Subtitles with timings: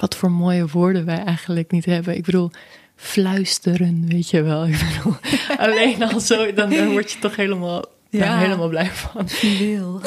[0.00, 2.16] wat voor mooie woorden wij eigenlijk niet hebben.
[2.16, 2.50] Ik bedoel,
[2.96, 4.66] fluisteren, weet je wel.
[4.66, 5.16] Ik bedoel,
[5.58, 8.38] alleen al zo, dan, dan word je toch helemaal, ja.
[8.38, 9.28] helemaal blij van.
[9.68, 10.00] Ja,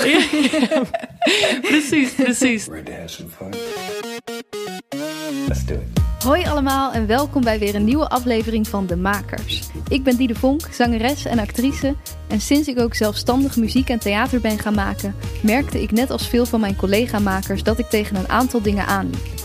[1.61, 2.67] precies, precies.
[2.67, 3.53] Ready to have some fun?
[5.47, 6.01] Let's do it.
[6.23, 9.69] Hoi allemaal en welkom bij weer een nieuwe aflevering van De Makers.
[9.87, 11.95] Ik ben Diede Vonk, zangeres en actrice.
[12.27, 16.27] En sinds ik ook zelfstandig muziek en theater ben gaan maken, merkte ik net als
[16.27, 19.40] veel van mijn collega-makers dat ik tegen een aantal dingen aanliep.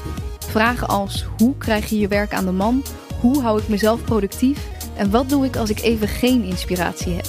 [0.56, 2.82] Vragen als hoe krijg je je werk aan de man?
[3.20, 4.68] Hoe hou ik mezelf productief?
[4.96, 7.26] En wat doe ik als ik even geen inspiratie heb?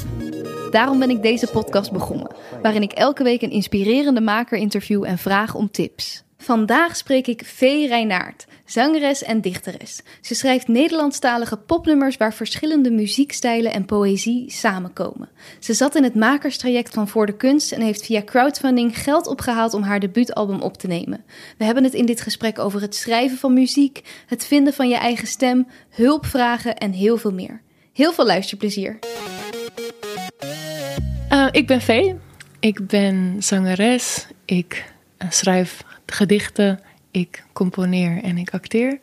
[0.72, 5.18] Daarom ben ik deze podcast begonnen, waarin ik elke week een inspirerende maker interview en
[5.18, 6.24] vraag om tips.
[6.38, 10.02] Vandaag spreek ik Vee Reinaert, zangeres en dichteres.
[10.22, 15.30] Ze schrijft Nederlandstalige popnummers waar verschillende muziekstijlen en poëzie samenkomen.
[15.60, 19.74] Ze zat in het makerstraject van Voor de Kunst en heeft via crowdfunding geld opgehaald
[19.74, 21.24] om haar debuutalbum op te nemen.
[21.58, 24.98] We hebben het in dit gesprek over het schrijven van muziek, het vinden van je
[24.98, 27.62] eigen stem, hulpvragen en heel veel meer.
[27.94, 29.00] Heel veel luisterplezier.
[31.32, 32.16] Uh, ik ben Vee.
[32.60, 34.28] Ik ben zangeres.
[34.46, 34.86] Ik
[35.24, 36.80] uh, schrijf gedichten,
[37.12, 39.00] ik componeer en ik acteer.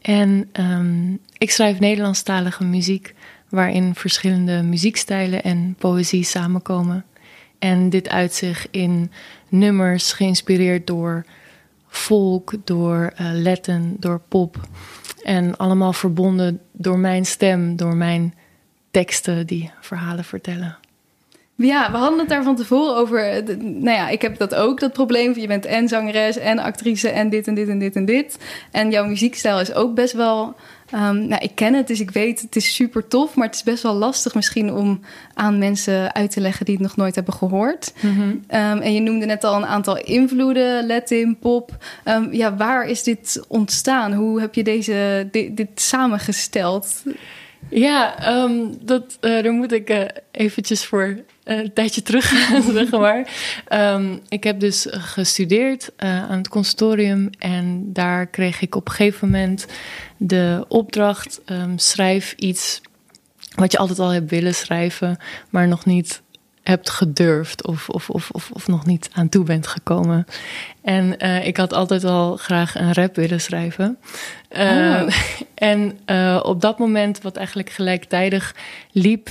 [0.00, 3.14] En um, ik schrijf Nederlandstalige muziek
[3.48, 7.04] waarin verschillende muziekstijlen en poëzie samenkomen.
[7.58, 9.10] En dit uit zich in
[9.48, 11.24] nummers geïnspireerd door
[11.88, 14.68] folk, door uh, Latin, door pop.
[15.22, 18.34] En allemaal verbonden door mijn stem, door mijn
[18.90, 20.78] teksten die verhalen vertellen.
[21.62, 23.42] Ja, we hadden het daar van tevoren over.
[23.58, 25.38] Nou ja, ik heb dat ook, dat probleem.
[25.38, 28.38] Je bent en zangeres en actrice en dit en dit en dit en dit.
[28.70, 30.54] En jouw muziekstijl is ook best wel...
[30.94, 33.34] Um, nou, ik ken het, dus ik weet, het is super tof.
[33.34, 35.00] Maar het is best wel lastig misschien om
[35.34, 37.92] aan mensen uit te leggen die het nog nooit hebben gehoord.
[38.00, 38.30] Mm -hmm.
[38.30, 41.76] um, en je noemde net al een aantal invloeden, Latin, pop.
[42.04, 44.12] Um, ja, waar is dit ontstaan?
[44.12, 47.02] Hoe heb je deze, dit, dit samengesteld?
[47.68, 52.62] Ja, um, dat, uh, daar moet ik uh, eventjes voor uh, een tijdje terug gaan,
[52.72, 53.28] zeg maar.
[53.94, 59.30] Um, ik heb dus gestudeerd aan het consortium en daar kreeg ik op een gegeven
[59.30, 59.66] moment
[60.16, 62.80] de opdracht: um, schrijf iets
[63.54, 65.16] wat je altijd al hebt willen schrijven,
[65.50, 66.22] maar nog niet
[66.62, 70.26] hebt gedurfd of, of, of, of, of nog niet aan toe bent gekomen.
[70.82, 73.98] En uh, ik had altijd al graag een rap willen schrijven.
[74.56, 75.08] Uh, oh.
[75.54, 78.54] En uh, op dat moment, wat eigenlijk gelijktijdig
[78.92, 79.28] liep,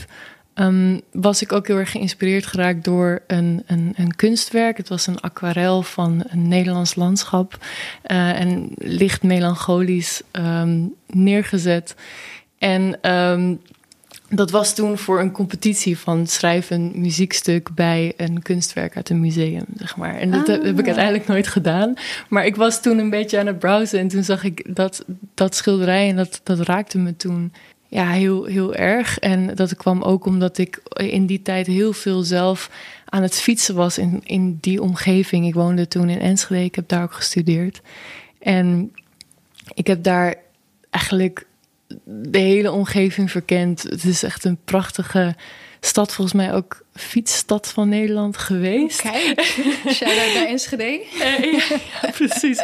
[0.55, 4.77] um, was ik ook heel erg geïnspireerd geraakt door een, een, een kunstwerk.
[4.77, 7.57] Het was een aquarel van een Nederlands landschap
[8.03, 11.95] en licht melancholisch um, neergezet.
[12.57, 13.61] En um,
[14.31, 19.19] dat was toen voor een competitie van schrijf een muziekstuk bij een kunstwerk uit een
[19.19, 20.15] museum, zeg maar.
[20.15, 20.63] En dat ah.
[20.63, 21.93] heb ik uiteindelijk nooit gedaan.
[22.29, 25.55] Maar ik was toen een beetje aan het browsen en toen zag ik dat, dat
[25.55, 27.53] schilderij en dat, dat raakte me toen
[27.87, 29.19] ja, heel, heel erg.
[29.19, 32.69] En dat kwam ook omdat ik in die tijd heel veel zelf
[33.05, 35.45] aan het fietsen was in, in die omgeving.
[35.45, 37.81] Ik woonde toen in Enschede, ik heb daar ook gestudeerd.
[38.39, 38.91] En
[39.73, 40.35] ik heb daar
[40.89, 41.45] eigenlijk
[42.05, 43.83] de hele omgeving verkend.
[43.83, 45.35] Het is echt een prachtige
[45.79, 49.01] stad, volgens mij ook fietsstad van Nederland geweest.
[49.01, 49.41] Kijk,
[49.95, 50.83] shout-out naar Enschede.
[50.83, 52.63] uh, ja, ja, precies.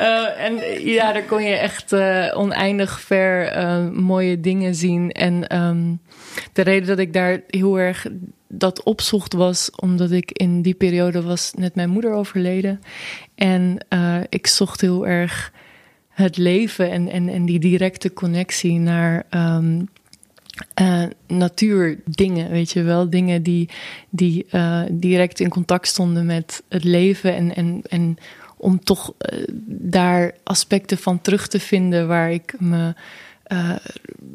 [0.00, 5.12] Uh, en ja, daar kon je echt uh, oneindig ver mooie dingen zien.
[5.12, 6.00] En um,
[6.52, 8.06] de reden dat ik daar heel erg
[8.48, 12.80] dat opzocht was omdat ik in die periode was net mijn moeder overleden.
[13.34, 13.86] En
[14.28, 15.52] ik zocht heel erg
[16.16, 19.88] het leven en, en, en die directe connectie naar um,
[20.80, 23.10] uh, natuurdingen, weet je wel.
[23.10, 23.68] Dingen die,
[24.08, 27.34] die uh, direct in contact stonden met het leven.
[27.34, 28.16] En, en, en
[28.56, 32.94] om toch uh, daar aspecten van terug te vinden waar ik me.
[33.52, 33.70] Uh,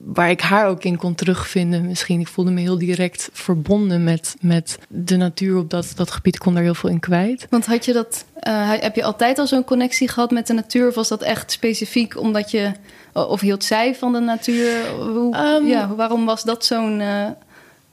[0.06, 1.86] waar ik haar ook in kon terugvinden.
[1.86, 6.36] Misschien, ik voelde me heel direct verbonden met, met de natuur op dat, dat gebied.
[6.36, 7.48] Ik kon daar heel veel in kwijt.
[7.50, 10.88] Want had je dat uh, heb je altijd al zo'n connectie gehad met de natuur?
[10.88, 12.72] Of was dat echt specifiek omdat je.
[13.14, 14.90] Of hield zij van de natuur?
[14.90, 17.28] Hoe, um, ja, waarom was dat zo'n uh,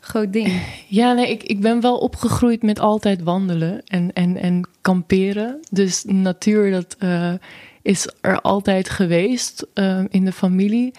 [0.01, 0.53] groot ding?
[0.89, 5.61] Ja, nee, ik, ik ben wel opgegroeid met altijd wandelen en, en, en kamperen.
[5.71, 7.33] Dus natuur, dat uh,
[7.89, 9.67] is er altijd geweest
[10.09, 10.93] in de familie.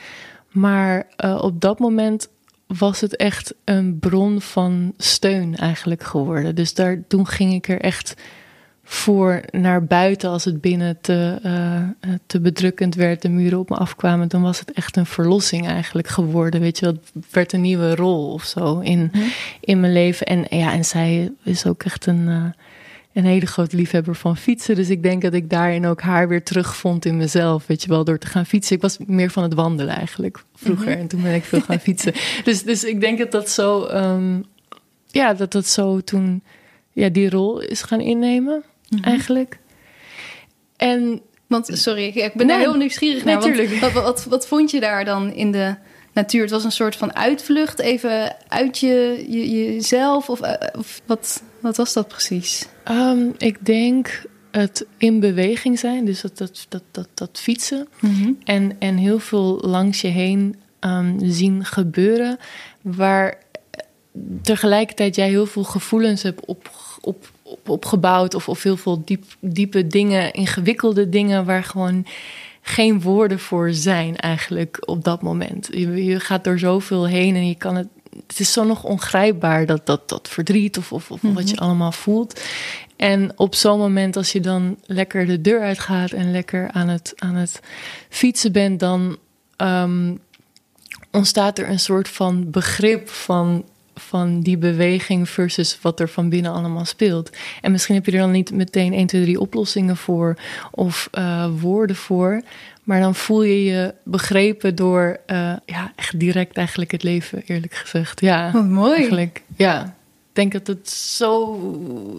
[0.49, 1.07] Maar
[1.41, 2.29] op dat moment
[2.67, 6.55] was het echt een bron van steun eigenlijk geworden.
[6.55, 8.15] Dus daar, toen ging ik er echt
[8.83, 13.75] voor naar buiten als het binnen te, uh, te bedrukkend werd, de muren op me
[13.75, 16.61] afkwamen, dan was het echt een verlossing eigenlijk geworden.
[16.61, 19.23] Weet je, het werd een nieuwe rol of zo in, mm.
[19.59, 20.25] in mijn leven.
[20.25, 22.43] En ja, en zij is ook echt een, uh,
[23.13, 24.75] een hele grote liefhebber van fietsen.
[24.75, 27.67] Dus ik denk dat ik daarin ook haar weer terugvond in mezelf.
[27.67, 28.75] Weet je wel, door te gaan fietsen.
[28.75, 30.97] Ik was meer van het wandelen eigenlijk vroeger.
[30.97, 32.13] En toen ben ik veel gaan fietsen.
[32.43, 34.41] Dus, dus ik denk dat dat zo, ehm,
[35.07, 36.43] ja, dat dat zo toen
[36.93, 38.63] ja, die rol is gaan innemen,
[39.01, 39.59] eigenlijk.
[40.77, 43.35] En Want, sorry, ik- ben daar heel nieuwsgierig naar.
[43.35, 43.79] Natuurlijk.
[43.79, 45.75] wat, wat, wat vond je daar dan in de
[46.13, 46.41] natuur?
[46.41, 50.29] Het was een soort van uitvlucht, even uit je, je, jezelf?
[50.29, 52.67] Of, eh, of wat, wat was dat precies?
[52.89, 57.87] Ehm, ik denk het in beweging zijn, dus dat, dat, dat, dat, dat fietsen.
[58.43, 62.37] En, en heel veel langs je heen ehm, zien gebeuren.
[62.81, 63.37] Waar
[64.41, 66.69] tegelijkertijd jij heel veel gevoelens hebt op,
[67.01, 68.33] op, op, opgebouwd.
[68.33, 71.45] Of, of heel veel diep, diepe dingen, ingewikkelde dingen.
[71.45, 72.05] Waar gewoon
[72.61, 75.67] geen woorden voor zijn eigenlijk op dat moment.
[75.71, 77.87] Je, je gaat door zoveel heen en je kan het.
[78.29, 81.91] Het is zo nog ongrijpbaar dat dat, dat verdriet of, of, of wat je allemaal
[81.91, 82.41] voelt.
[82.95, 87.13] En op zo'n moment, als je dan lekker de deur uitgaat en lekker aan het,
[87.15, 87.59] aan het
[88.09, 89.17] fietsen bent, dan
[89.55, 90.15] ehm,
[91.11, 93.65] ontstaat er een soort van begrip van,
[93.95, 97.29] van die beweging versus wat er van binnen allemaal speelt.
[97.61, 100.37] En misschien heb je er dan niet meteen 1, 2, 3 oplossingen voor
[100.71, 102.41] of eh, woorden voor.
[102.89, 107.73] Maar dan voel je je begrepen door eh, ja, echt direct eigenlijk het leven, eerlijk
[107.73, 108.21] gezegd.
[108.21, 108.95] Ja, Wat mooi.
[108.95, 109.43] eigenlijk.
[109.55, 109.89] Ja, ik
[110.33, 111.59] denk dat het zo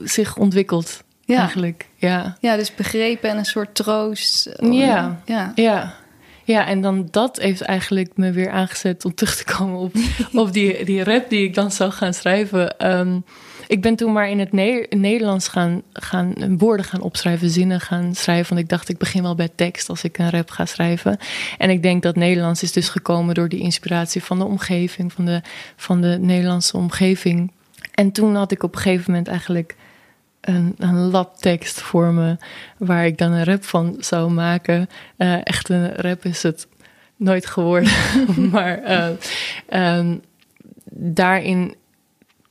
[0.04, 1.02] zich ontwikkelt.
[1.24, 1.38] Ja.
[1.38, 2.36] Eigenlijk, ja.
[2.40, 4.48] Ja, dus begrepen en een soort troost.
[4.60, 5.20] Oh, Ja.
[5.24, 5.52] ja.
[5.54, 5.94] Ja.
[6.44, 9.94] Ja, en dan dat heeft eigenlijk me weer aangezet om terug te komen op,
[10.42, 12.78] op die, die rap die ik dan zou gaan schrijven.
[12.78, 13.18] Ehm,
[13.70, 18.14] ik ben toen maar in het Ne- Nederlands gaan, gaan woorden gaan opschrijven, zinnen gaan
[18.14, 18.48] schrijven.
[18.48, 21.18] Want ik dacht, ik begin wel bij tekst als ik een rap ga schrijven.
[21.58, 25.24] En ik denk dat Nederlands is dus gekomen door die inspiratie van de omgeving, van
[25.24, 25.42] de,
[25.76, 27.52] van de Nederlandse omgeving.
[27.94, 29.76] En toen had ik op een gegeven moment eigenlijk
[30.40, 32.36] een, een lab tekst voor me
[32.78, 34.88] waar ik dan een rap van zou maken.
[35.16, 36.66] Eh, echt een rap is het
[37.16, 37.92] nooit geworden,
[38.52, 39.08] maar eh,
[39.68, 40.16] ehm,
[40.92, 41.74] daarin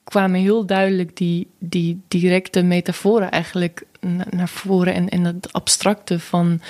[0.10, 6.20] kwamen heel duidelijk die, die directe metaforen eigenlijk na- naar voren en, en het abstracte
[6.20, 6.62] van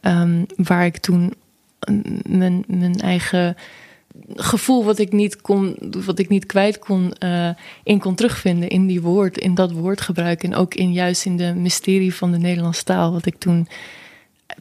[0.00, 1.34] ehm, waar ik toen
[2.26, 3.56] mijn, mijn eigen
[4.34, 7.50] gevoel wat ik niet kon, wat ik niet kwijt kon, eh,
[7.82, 11.54] in kon terugvinden in die woord, in dat woordgebruik en ook in juist in de
[11.54, 13.68] mysterie van de Nederlandse taal, wat ik toen,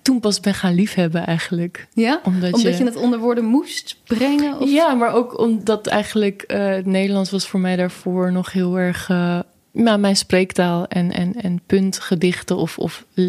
[0.02, 1.88] toen pas ben gaan liefhebben eigenlijk.
[1.94, 2.20] Ja?
[2.24, 4.60] Omdat, Omdat je, je het onder woorden moest brengen?
[4.60, 4.70] Of?
[4.70, 9.08] ja, maar ook omdat eigenlijk eh, het Nederlands was voor mij daarvoor nog heel erg
[9.72, 13.24] ja, mijn spreektaal en, en, en puntgedichten of, of eh,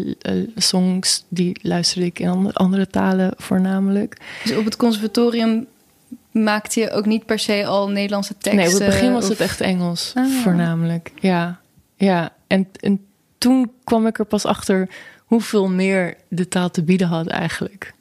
[0.55, 4.17] songs, die luisterde ik in andere, andere talen voornamelijk.
[4.43, 5.65] Dus op het conservatorium
[6.31, 8.55] maakte je ook niet per se al Nederlandse teksten?
[8.55, 10.25] Nee, op het begin was of- het echt Engels, Ah.
[10.25, 11.11] voornamelijk.
[11.19, 11.59] Ja,
[11.95, 12.33] ja.
[12.47, 13.05] En, en
[13.37, 14.89] toen kwam ik er pas achter
[15.27, 17.93] hoeveel meer de taal te bieden had eigenlijk.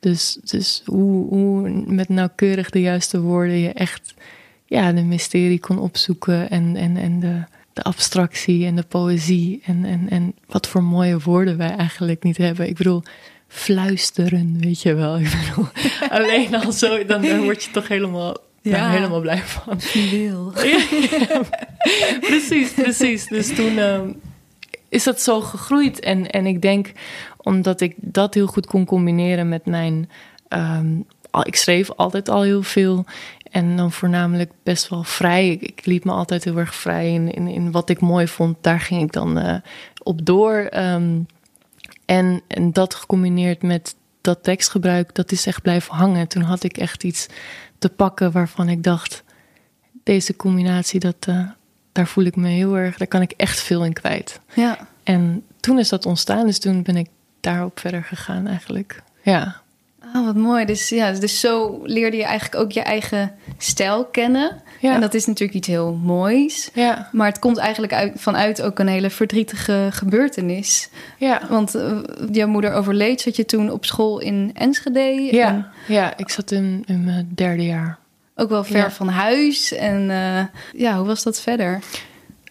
[0.00, 4.14] Dus, dus hoe, hoe met nauwkeurig de juiste woorden je echt
[4.66, 9.84] ja, de mysterie kon opzoeken en, en, en de, de abstractie en de poëzie en,
[9.84, 12.68] en, en wat voor mooie woorden wij eigenlijk niet hebben.
[12.68, 13.02] Ik bedoel,
[13.48, 15.18] fluisteren, weet je wel.
[15.20, 15.68] Ik bedoel,
[16.10, 18.70] alleen al zo, dan, dan word je toch helemaal, Ja.
[18.70, 19.80] daar helemaal blij van.
[19.80, 20.52] Fideel.
[22.30, 23.26] precies, precies.
[23.26, 24.08] Dus toen ehm,
[24.90, 26.00] is dat zo gegroeid.
[26.00, 26.92] En, en ik denk,
[27.36, 30.10] omdat ik dat heel goed kon combineren met mijn...
[30.48, 30.98] ehm,
[31.42, 33.04] ik schreef altijd al heel veel.
[33.50, 35.48] En dan voornamelijk best wel vrij.
[35.48, 38.56] Ik, ik liet me altijd heel erg vrij in, in, in wat ik mooi vond.
[38.60, 39.56] Daar ging ik dan eh,
[40.02, 40.54] op door.
[40.54, 41.20] Ehm,
[42.04, 46.28] en, en dat gecombineerd met dat tekstgebruik, dat is echt blijven hangen.
[46.28, 47.26] Toen had ik echt iets
[47.78, 49.24] te pakken waarvan ik dacht...
[50.02, 51.48] deze combinatie, dat, eh,
[51.92, 52.96] daar voel ik me heel erg...
[52.96, 54.40] daar kan ik echt veel in kwijt.
[54.54, 54.78] Ja.
[55.02, 57.08] En toen is dat ontstaan, dus toen ben ik
[57.40, 59.02] daarop verder gegaan eigenlijk.
[59.22, 59.60] Ja,
[60.14, 60.64] Ah, wat mooi.
[60.64, 64.62] Dus, ja, dus zo leerde je eigenlijk ook je eigen stijl kennen.
[64.80, 64.94] Ja.
[64.94, 66.70] En dat is natuurlijk iets heel moois.
[66.74, 70.88] ja, Maar het komt eigenlijk uit, vanuit ook een hele verdrietige gebeurtenis.
[71.18, 71.40] ja.
[71.48, 71.98] Want eh,
[72.32, 75.00] jouw moeder overleed, zat je toen op school in Enschede.
[75.00, 77.98] En Ja, ja ik zat in, in mijn derde jaar.
[78.40, 78.90] Ook wel ver Ja.
[78.90, 79.72] van huis.
[79.72, 80.44] En eh,
[80.80, 81.80] ja, hoe was dat verder?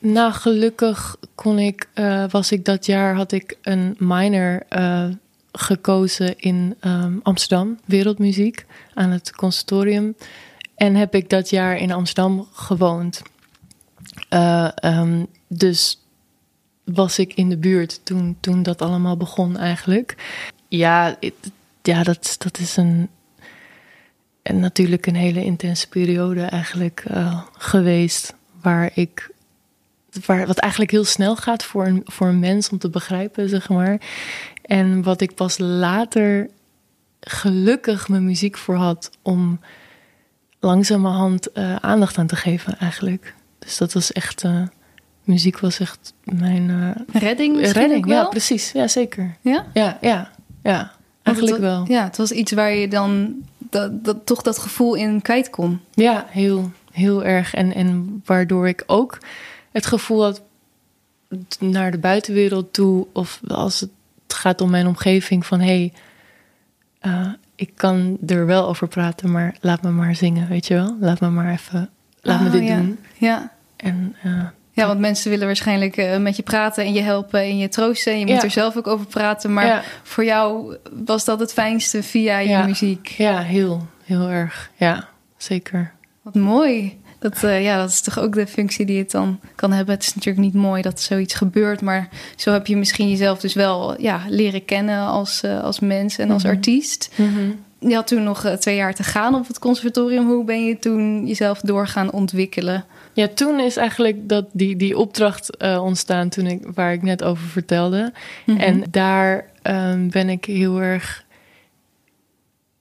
[0.01, 5.05] Nou, gelukkig kon ik, eh, was ik dat jaar, had ik een minor eh,
[5.51, 10.15] gekozen in ehm, Amsterdam, wereldmuziek, aan het conservatorium.
[10.75, 13.21] En heb ik dat jaar in Amsterdam gewoond.
[14.29, 15.99] Eh, ehm, dus
[16.83, 20.15] was ik in de buurt toen, toen dat allemaal begon eigenlijk.
[20.67, 21.17] Ja,
[21.81, 23.09] ja dat, dat is een,
[24.41, 28.33] en natuurlijk een hele intense periode eigenlijk eh, geweest.
[28.61, 29.29] Waar ik
[30.25, 33.69] waar, wat eigenlijk heel snel gaat voor een, voor een mens om te begrijpen, zeg
[33.69, 34.01] maar.
[34.61, 36.49] En wat ik pas later
[37.19, 39.59] gelukkig mijn muziek voor had om
[40.59, 43.33] langzamerhand uh, aandacht aan te geven, eigenlijk.
[43.59, 44.43] Dus dat was echt.
[44.43, 44.61] Uh,
[45.23, 46.69] muziek was echt mijn.
[46.69, 46.89] Uh,
[47.21, 48.71] redding, redding, ja, precies.
[48.71, 49.37] Ja, zeker.
[49.41, 50.31] Ja, ja, ja.
[50.63, 50.91] ja
[51.23, 51.85] eigenlijk wel.
[51.87, 53.35] Ja, het was iets waar je dan
[53.69, 55.79] dat, dat, toch dat gevoel in kwijt kon.
[55.93, 57.53] Ja, heel, heel erg.
[57.53, 59.17] En, en waardoor ik ook
[59.71, 60.41] het gevoel had
[61.59, 63.89] naar de buitenwereld toe, of als het
[64.27, 65.91] gaat om mijn omgeving, van hé,
[67.01, 70.97] hey, ik kan er wel over praten, maar laat me maar zingen, weet je wel?
[70.99, 71.89] Laat me maar even,
[72.21, 72.75] laat me Oh, dit ja.
[72.77, 72.99] doen.
[73.17, 73.51] Ja.
[73.75, 74.45] En uh,
[74.79, 78.11] ja, want mensen willen waarschijnlijk uh, met je praten en je helpen en je troosten.
[78.13, 78.43] En je moet Ja.
[78.43, 79.53] er zelf ook over praten.
[79.53, 79.81] Maar Ja.
[80.03, 83.07] voor jou was dat het fijnste via je muziek.
[83.07, 84.71] ja, heel, heel erg.
[84.75, 85.07] Ja,
[85.37, 85.91] zeker.
[86.21, 86.97] Wat mooi.
[87.19, 89.95] Dat, eh, ja, dat is toch ook de functie die het dan kan hebben.
[89.95, 91.81] Het is natuurlijk niet mooi dat zoiets gebeurt.
[91.81, 96.17] Maar zo heb je misschien jezelf dus wel ja, leren kennen als, eh, als mens
[96.17, 96.51] en als Mhm.
[96.51, 97.09] artiest.
[97.79, 100.27] Je had toen nog eh, twee jaar te gaan op het conservatorium.
[100.27, 102.85] Hoe ben je toen jezelf door gaan ontwikkelen?
[103.13, 107.23] Ja, toen is eigenlijk dat die, die opdracht eh, ontstaan toen ik, waar ik net
[107.23, 108.13] over vertelde.
[108.45, 108.59] Mhm.
[108.59, 111.25] En daar ehm, ben ik heel erg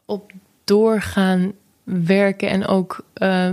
[0.04, 0.32] op
[0.64, 1.52] doorgaan
[1.84, 2.48] werken.
[2.48, 3.50] En ook eh,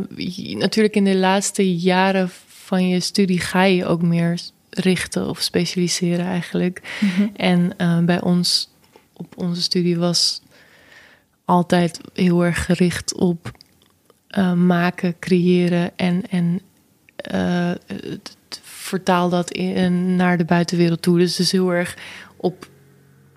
[0.58, 6.26] natuurlijk in de laatste jaren van je studie ga je ook meer richten of specialiseren
[6.26, 6.82] eigenlijk.
[7.00, 7.28] Mhm.
[7.36, 7.76] En
[8.06, 8.70] bij ons
[9.14, 10.42] op onze studie was
[11.46, 13.52] altijd heel erg gericht op
[14.28, 16.62] eh, maken, creëren en, en
[17.16, 21.18] eh, het- het- vertaal dat in, naar de buitenwereld toe.
[21.18, 21.98] Dus, dus heel erg
[22.38, 22.70] op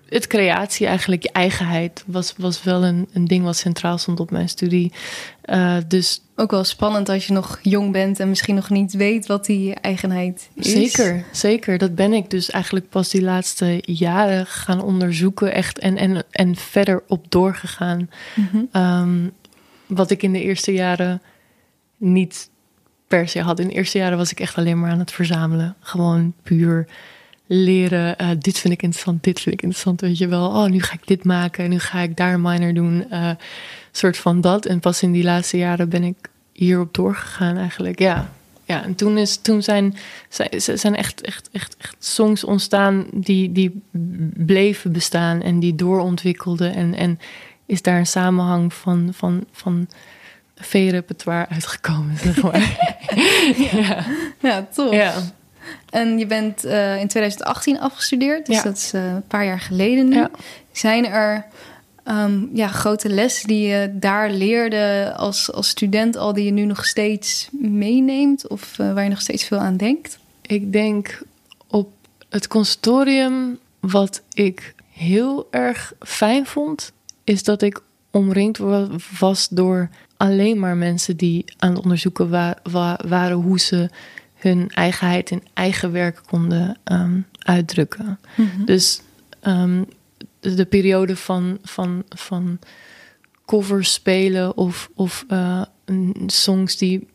[0.09, 4.31] het creatie, eigenlijk je eigenheid, was, was wel een, een ding wat centraal stond op
[4.31, 4.91] mijn studie.
[5.41, 9.27] Eh, dus Ook wel spannend als je nog jong bent en misschien nog niet weet
[9.27, 10.71] wat die eigenheid is.
[10.71, 11.77] Zeker, zeker.
[11.77, 15.53] Dat ben ik dus eigenlijk pas die laatste jaren gaan onderzoeken.
[15.53, 18.09] Echt en, en, en verder op doorgegaan.
[18.35, 18.63] Mhm.
[18.71, 19.27] Ehm,
[19.85, 21.21] wat ik in de eerste jaren
[21.97, 22.49] niet
[23.07, 23.59] per se had.
[23.59, 25.75] In de eerste jaren was ik echt alleen maar aan het verzamelen.
[25.79, 26.87] Gewoon puur
[27.51, 28.17] leren.
[28.17, 30.01] eh, dit vind ik interessant, dit vind ik interessant.
[30.01, 30.47] Weet je wel.
[30.47, 31.69] Oh, nu ga ik dit maken.
[31.69, 33.09] Nu ga ik daar een minor doen.
[33.09, 33.31] eh
[33.91, 34.65] soort van dat.
[34.65, 36.15] En pas in die laatste jaren ben ik
[36.53, 37.99] hierop doorgegaan eigenlijk.
[37.99, 38.29] Ja.
[38.65, 39.95] Ja, en toen, is, toen zijn,
[40.29, 43.81] zijn, zijn echt, echt, echt, echt songs ontstaan die, die
[44.33, 46.73] bleven bestaan en die doorontwikkelden.
[46.75, 47.19] En, en
[47.65, 49.87] is daar een samenhang van, van, van
[50.55, 52.93] V-repertoire uitgekomen, zeg maar.
[53.71, 54.05] ja.
[54.41, 54.93] Ja, tof.
[54.93, 55.13] ja.
[55.89, 58.63] En je bent eh, in 2018 afgestudeerd, dus Ja.
[58.63, 60.15] dat is eh, een paar jaar geleden nu.
[60.15, 60.29] Ja.
[60.71, 61.45] Zijn er
[62.03, 66.65] ehm, ja, grote lessen die je daar leerde als, als student al, die je nu
[66.65, 70.19] nog steeds meeneemt of eh, waar je nog steeds veel aan denkt?
[70.41, 71.21] Ik denk
[71.67, 71.89] op
[72.29, 76.91] het conservatorium, wat ik heel erg fijn vond,
[77.23, 77.79] is dat ik
[78.11, 78.87] omringd wa-
[79.19, 83.89] was door alleen maar mensen die aan het onderzoeken wa- wa- waren hoe ze
[84.39, 88.19] hun eigenheid in eigen werk konden ehm, uitdrukken.
[88.65, 89.01] Dus
[89.39, 89.83] ehm,
[90.39, 92.59] de, de periode van, van, van
[93.45, 95.61] covers spelen of, of eh,
[96.27, 97.07] songs die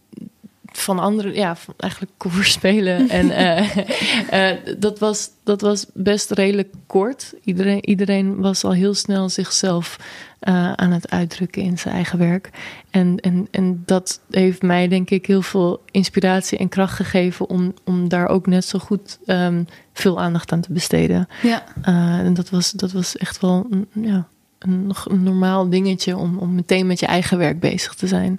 [0.79, 3.09] van anderen, ja, van eigenlijk covers spelen.
[3.21, 7.35] en eh, eh, dat, was, dat was best redelijk kort.
[7.45, 9.99] Iedereen, iedereen was al heel snel zichzelf
[10.39, 12.51] eh, aan het uitdrukken in zijn eigen werk.
[12.91, 17.75] En, en, en dat heeft mij, denk ik, heel veel inspiratie en kracht gegeven om,
[17.85, 21.29] om daar ook net zo goed ehm, veel aandacht aan te besteden.
[21.43, 24.27] Ja, en dat was, dat was echt wel ja,
[24.59, 28.39] een, nog een normaal dingetje om, om meteen met je eigen werk bezig te zijn.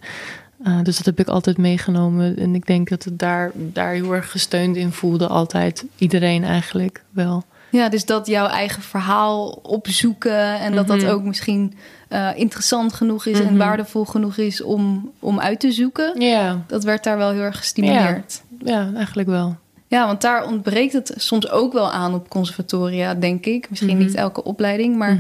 [0.68, 2.38] Uh, dus dat heb ik altijd meegenomen.
[2.38, 5.28] En ik denk dat het daar, daar heel erg gesteund in voelde.
[5.28, 5.86] Altijd.
[5.98, 7.44] Iedereen eigenlijk wel.
[7.70, 11.08] ja, dus dat jouw eigen verhaal opzoeken en dat dat Mhm.
[11.10, 11.74] ook misschien
[12.08, 13.58] eh, interessant genoeg is en Mhm.
[13.58, 16.22] waardevol genoeg is om, om uit te zoeken.
[16.22, 18.42] Ja, Dat werd daar wel heel erg gestimuleerd.
[18.64, 19.56] ja eigenlijk wel.
[19.88, 23.70] Ja, want daar ontbreekt het soms ook wel aan op conservatoria, denk ik.
[23.70, 24.06] Misschien Mhm.
[24.06, 25.18] niet elke opleiding, maar.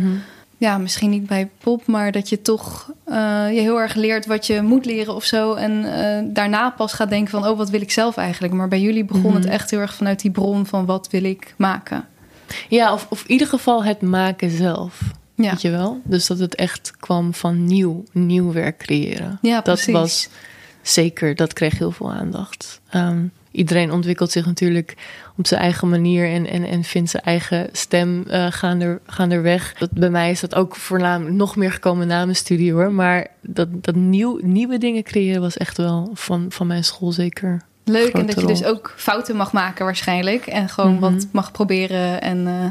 [0.57, 3.15] Ja, misschien niet bij pop, maar dat je toch eh,
[3.53, 5.53] je heel erg leert wat je moet leren of zo.
[5.53, 8.53] En eh, daarna pas gaat denken van, oh, wat wil ik zelf eigenlijk?
[8.53, 9.35] Maar bij jullie begon Mhm.
[9.35, 12.05] het echt heel erg vanuit die bron van wat wil ik maken.
[12.69, 15.01] Ja, of, of in ieder geval het maken zelf.
[15.35, 16.01] Ja, Weet je wel?
[16.03, 19.39] Dus dat het echt kwam van nieuw, nieuw werk creëren.
[19.41, 19.93] ja dat precies.
[19.93, 20.29] was
[20.81, 22.81] zeker, dat kreeg heel veel aandacht.
[22.89, 23.23] Ehm,
[23.55, 24.95] iedereen ontwikkelt zich natuurlijk
[25.37, 29.31] op zijn eigen manier en, en, en vindt zijn eigen stem uh, gaan, er, gaan
[29.31, 29.73] er weg.
[29.73, 32.91] Dat, bij mij is dat ook voornamelijk nog meer gekomen na mijn studie hoor.
[32.91, 37.61] Maar dat, dat nieuw, nieuwe dingen creëren was echt wel van, van mijn school zeker
[37.85, 40.45] Leuk, en dat je dus ook fouten mag maken waarschijnlijk.
[40.47, 40.99] En gewoon Mhm.
[40.99, 42.21] wat mag proberen.
[42.21, 42.65] En eh,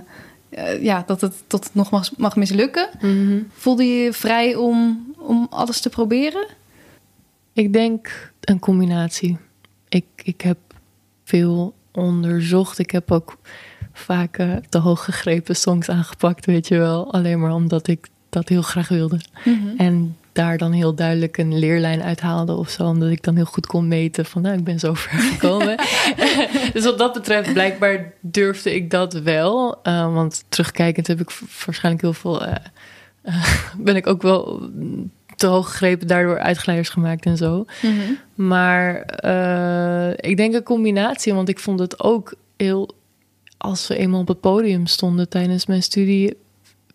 [0.48, 2.88] eh, ja, dat het tot het nog mag, mag mislukken.
[3.00, 3.38] Mhm.
[3.52, 6.46] Voelde je je vrij om, om alles te proberen?
[7.52, 9.36] Ik denk een combinatie.
[9.88, 10.58] Ik, ik heb
[11.24, 12.78] veel onderzocht.
[12.78, 13.36] Ik heb ook
[13.92, 17.12] vaak eh, te hoog gegrepen songs aangepakt, weet je wel.
[17.12, 19.20] Alleen maar omdat ik dat heel graag wilde.
[19.76, 22.82] En daar dan heel duidelijk een leerlijn uithaalde of zo.
[22.84, 25.76] Omdat ik dan heel goed kon meten van, nou, ik ben zo ver gekomen.
[26.72, 29.82] dus wat dat betreft, blijkbaar durfde ik dat wel.
[29.82, 31.30] Eh, want terugkijkend heb ik
[31.64, 32.44] waarschijnlijk heel veel...
[32.44, 32.54] eh,
[33.78, 37.64] ben ik ook wel mm, te hoog gegrepen, daardoor uitglijders gemaakt en zo.
[38.34, 42.88] Maar eh, ik denk een combinatie, want ik vond het ook heel...
[43.58, 46.36] Als we eenmaal op het podium stonden tijdens mijn studie...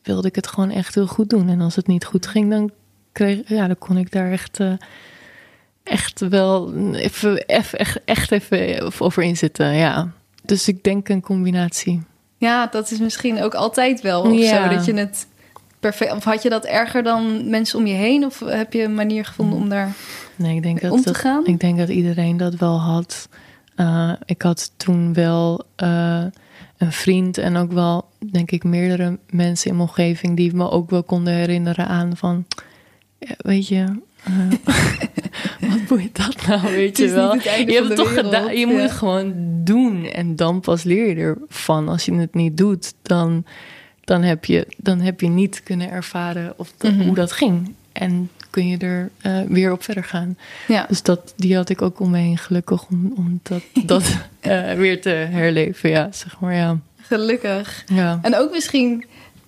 [0.03, 1.49] wilde ik het gewoon echt heel goed doen.
[1.49, 2.71] En als het niet goed ging, dan,
[3.11, 4.59] kreeg, ja, dan kon ik daar echt...
[4.59, 4.73] eh,
[5.83, 10.11] echt wel even, even, echt, echt even over inzitten, ja.
[10.43, 12.01] Dus ik denk een combinatie.
[12.37, 14.63] Ja, dat is misschien ook altijd wel of Ja.
[14.69, 14.75] zo.
[14.75, 15.27] Dat je het
[15.79, 16.13] perfect...
[16.13, 18.25] Of had je dat erger dan mensen om je heen?
[18.25, 19.91] Of heb je een manier gevonden om daar...
[20.35, 21.45] Nee, ik denk dat, Om te dat- gaan?
[21.45, 23.29] Ik denk dat iedereen dat wel had.
[23.75, 26.23] Eh, ik had toen wel eh,
[26.77, 30.89] een vriend en ook wel, denk ik, meerdere mensen in mijn omgeving die me ook
[30.89, 32.45] wel konden herinneren aan van,
[33.37, 33.85] weet je,
[34.23, 34.33] eh,
[35.69, 37.35] wat boeit dat nou, weet je wel?
[37.35, 38.67] Je hebt het toch gedaan, je ja.
[38.67, 39.33] moet het gewoon
[39.63, 41.89] doen en dan pas leer je ervan.
[41.89, 43.45] Als je het niet doet, dan,
[44.09, 47.05] dan, heb, je, dan heb je niet kunnen ervaren of dat- Mhm.
[47.05, 47.73] hoe dat ging.
[47.91, 50.37] En kun je er eh, weer op verder gaan.
[50.67, 54.17] Ja, Dus dat, die had ik ook om me heen gelukkig om, om dat, dat
[54.39, 55.89] eh, weer te herleven.
[55.89, 56.77] Ja, zeg maar ja.
[57.01, 57.83] gelukkig.
[57.93, 58.19] ja.
[58.21, 59.05] En ook misschien,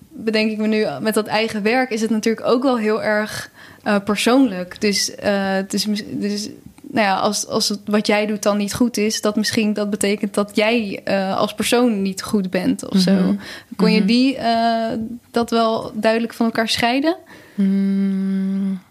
[0.10, 3.50] bedenk ik me nu, met dat eigen werk is het natuurlijk ook wel heel erg
[3.84, 4.82] eh, persoonlijk.
[4.82, 6.50] Dus, het is mis- dus
[6.94, 9.90] nou ja, als, als het, wat jij doet dan niet goed is, dat misschien dat
[9.90, 13.12] betekent dat jij eh, als persoon niet goed bent of zo.
[13.14, 13.36] Mhm.
[13.76, 14.08] Kon je Mhm.
[14.08, 14.98] die eh,
[15.32, 17.18] dat wel duidelijk van elkaar scheiden?
[17.56, 18.82] Mm.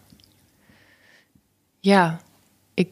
[1.80, 2.20] ja,
[2.74, 2.88] ik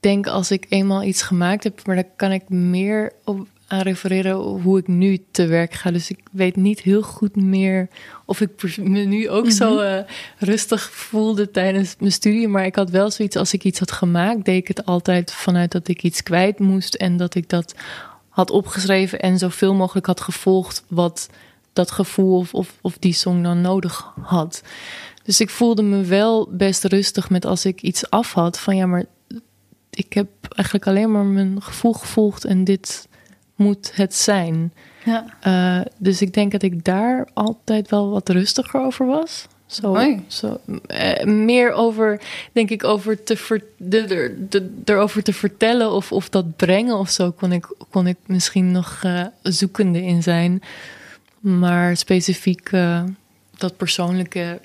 [0.00, 4.34] denk als ik eenmaal iets gemaakt heb, maar daar kan ik meer op aan refereren
[4.36, 5.90] hoe ik nu te werk ga.
[5.90, 7.88] Dus ik weet niet heel goed meer
[8.24, 9.82] of ik me nu ook zo Mhm.
[9.84, 10.04] eh,
[10.38, 12.48] rustig voelde tijdens mijn studie.
[12.48, 15.72] Maar ik had wel zoiets, als ik iets had gemaakt, deed ik het altijd vanuit
[15.72, 17.74] dat ik iets kwijt moest en dat ik dat
[18.28, 21.28] had opgeschreven en zoveel mogelijk had gevolgd wat
[21.72, 24.62] dat gevoel of, of, of die song dan nodig had.
[25.22, 28.86] Dus ik voelde me wel best rustig met als ik iets af had van ja,
[28.86, 29.04] maar
[29.90, 33.08] ik heb eigenlijk alleen maar mijn gevoel gevolgd en dit
[33.60, 34.72] moet het zijn.
[35.04, 35.24] Ja.
[35.40, 39.46] Eh, dus ik denk dat ik daar altijd wel wat rustiger over was.
[39.66, 39.96] Zo,
[40.26, 42.20] zo, eh, meer over,
[42.52, 46.96] denk ik, over te ver, de, de, de- erover te vertellen of, of dat brengen
[46.98, 50.62] of zo, kon ik, kon ik misschien nog eh, zoekende in zijn.
[51.40, 52.70] Maar specifiek
[53.56, 54.60] dat persoonlijke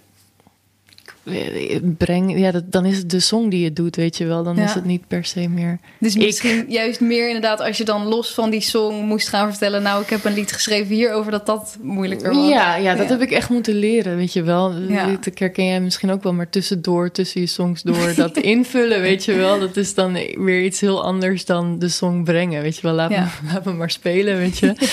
[1.97, 4.43] breng, ja, dat, dan is het de song die je doet, weet je wel.
[4.43, 4.63] Dan Ja.
[4.63, 5.79] is het niet per se meer.
[5.99, 9.49] Dus Ik- misschien juist meer inderdaad als je dan los van die song moest gaan
[9.49, 9.81] vertellen...
[9.81, 12.49] nou, ik heb een lied geschreven hierover dat dat moeilijker was.
[12.49, 13.11] Ja, ja, dat Ja.
[13.11, 14.73] heb ik echt moeten leren, weet je wel.
[14.87, 15.07] Ja.
[15.21, 19.25] Dat herken jij misschien ook wel, maar tussendoor, tussen je songs door, dat invullen, weet
[19.25, 19.59] je wel.
[19.59, 22.93] Dat is dan weer iets heel anders dan de song brengen, weet je wel.
[22.93, 23.21] Laat, Ja.
[23.43, 24.73] me, laat me maar spelen, weet je.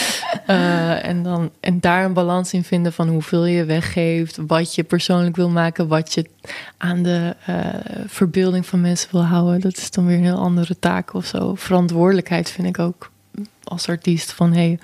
[0.46, 4.82] Eh, en, dan, en daar een balans in vinden van hoeveel je weggeeft, wat je
[4.82, 6.21] persoonlijk wil maken, wat je
[6.76, 7.66] aan de eh,
[8.06, 9.60] verbeelding van mensen wil houden.
[9.60, 11.54] Dat is dan weer een heel andere taak of zo.
[11.54, 13.10] Verantwoordelijkheid vind ik ook
[13.64, 14.78] als artiest van, hey,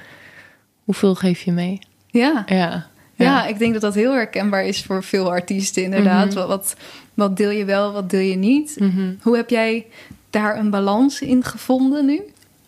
[0.84, 1.78] hoeveel geef je mee?
[2.06, 2.42] Ja.
[2.46, 2.86] Ja.
[3.14, 6.26] Ja, ik denk dat dat heel herkenbaar is voor veel artiesten inderdaad.
[6.26, 6.34] Mhm.
[6.34, 6.76] wat, wat,
[7.14, 8.76] wat deel je wel, wat deel je niet?
[8.78, 9.14] Mhm.
[9.20, 9.86] Hoe heb jij
[10.30, 12.22] daar een balans in gevonden nu?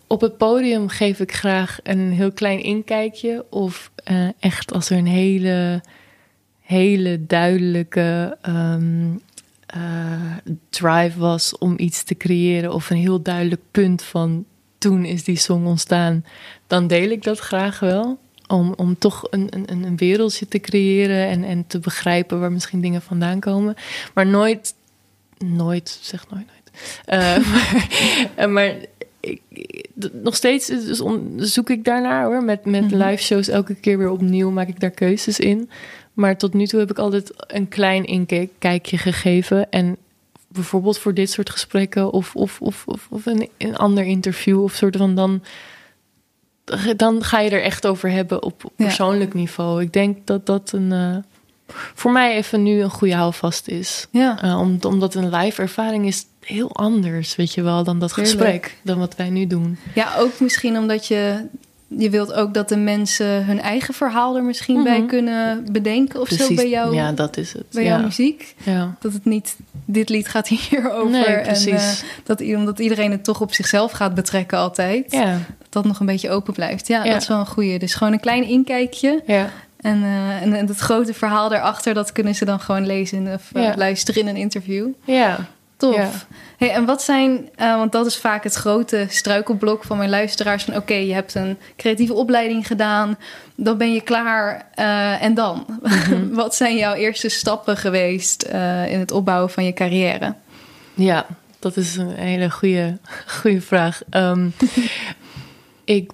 [0.07, 3.45] Op het podium geef ik graag een heel klein inkijkje.
[3.49, 5.81] Of eh, echt als er een hele,
[6.71, 9.09] hele duidelijke ehm,
[9.65, 10.35] eh,
[10.69, 12.73] drive was om iets te creëren.
[12.73, 14.45] Of een heel duidelijk punt van
[14.77, 16.25] toen is die song ontstaan.
[16.67, 18.19] Dan deel ik dat graag wel.
[18.47, 22.81] Om, om toch een, een, een wereldje te creëren en, en te begrijpen waar misschien
[22.81, 23.75] dingen vandaan komen.
[24.13, 24.73] Maar nooit,
[25.37, 26.71] nooit, zeg nooit, nooit.
[27.05, 27.37] Eh,
[28.37, 28.75] maar, maar
[29.19, 29.41] ik,
[30.11, 32.43] nog steeds dus on- zoek ik daarnaar hoor.
[32.43, 33.03] Met, met Mhm.
[33.03, 35.69] live shows elke keer weer opnieuw maak ik daar keuzes in.
[36.13, 39.71] Maar tot nu toe heb ik altijd een klein inkijkje gegeven.
[39.71, 39.97] En
[40.47, 44.73] bijvoorbeeld voor dit soort gesprekken of, of, of, of, of een, een ander interview of
[44.73, 45.43] soort van dan.
[46.95, 48.85] Dan ga je er echt over hebben op Ja.
[48.85, 49.81] persoonlijk niveau.
[49.81, 50.91] Ik denk dat dat een.
[50.91, 51.15] eh,
[51.93, 54.07] voor mij even nu een goede houvast is.
[54.11, 54.41] Ja.
[54.41, 58.37] Eh, om, omdat een live ervaring is heel anders, weet je wel, dan dat Heerlijk.
[58.39, 59.77] gesprek, dan wat wij nu doen.
[59.95, 61.45] Ja, ook misschien omdat je...
[61.97, 64.83] Je wilt ook dat de mensen hun eigen verhaal er misschien Mhm.
[64.83, 67.63] bij kunnen bedenken of zo bij jou, Ja, dat is het.
[67.71, 67.89] bij ja.
[67.89, 68.55] jouw muziek.
[68.63, 68.95] Ja.
[68.99, 71.09] Dat het niet, dit lied gaat hierover.
[71.11, 72.01] Nee, en precies.
[72.01, 75.11] eh, dat, omdat iedereen het toch op zichzelf gaat betrekken altijd.
[75.11, 75.25] Ja,
[75.59, 76.87] Dat dat nog een beetje open blijft.
[76.87, 77.79] Ja, dat is wel een goeie.
[77.79, 79.23] Dus gewoon een klein inkijkje.
[79.27, 79.49] ja.
[79.81, 83.49] En, eh, en, en het grote verhaal daarachter, dat kunnen ze dan gewoon lezen of
[83.53, 84.87] eh, luisteren in een interview.
[85.05, 85.37] ja.
[85.81, 85.95] Tof.
[85.95, 86.09] Ja.
[86.57, 90.63] Hey, en wat zijn, eh, want dat is vaak het grote struikelblok van mijn luisteraars:
[90.63, 93.17] van oké, je hebt een creatieve opleiding gedaan,
[93.55, 95.65] dan ben je klaar eh, en dan?
[95.81, 96.29] Mhm.
[96.41, 100.35] wat zijn jouw eerste stappen geweest eh, in het opbouwen van je carrière?
[100.93, 101.25] Ja,
[101.59, 102.97] dat is een hele goede,
[103.39, 104.01] goede vraag.
[104.09, 104.49] Ehm,
[105.99, 106.11] ik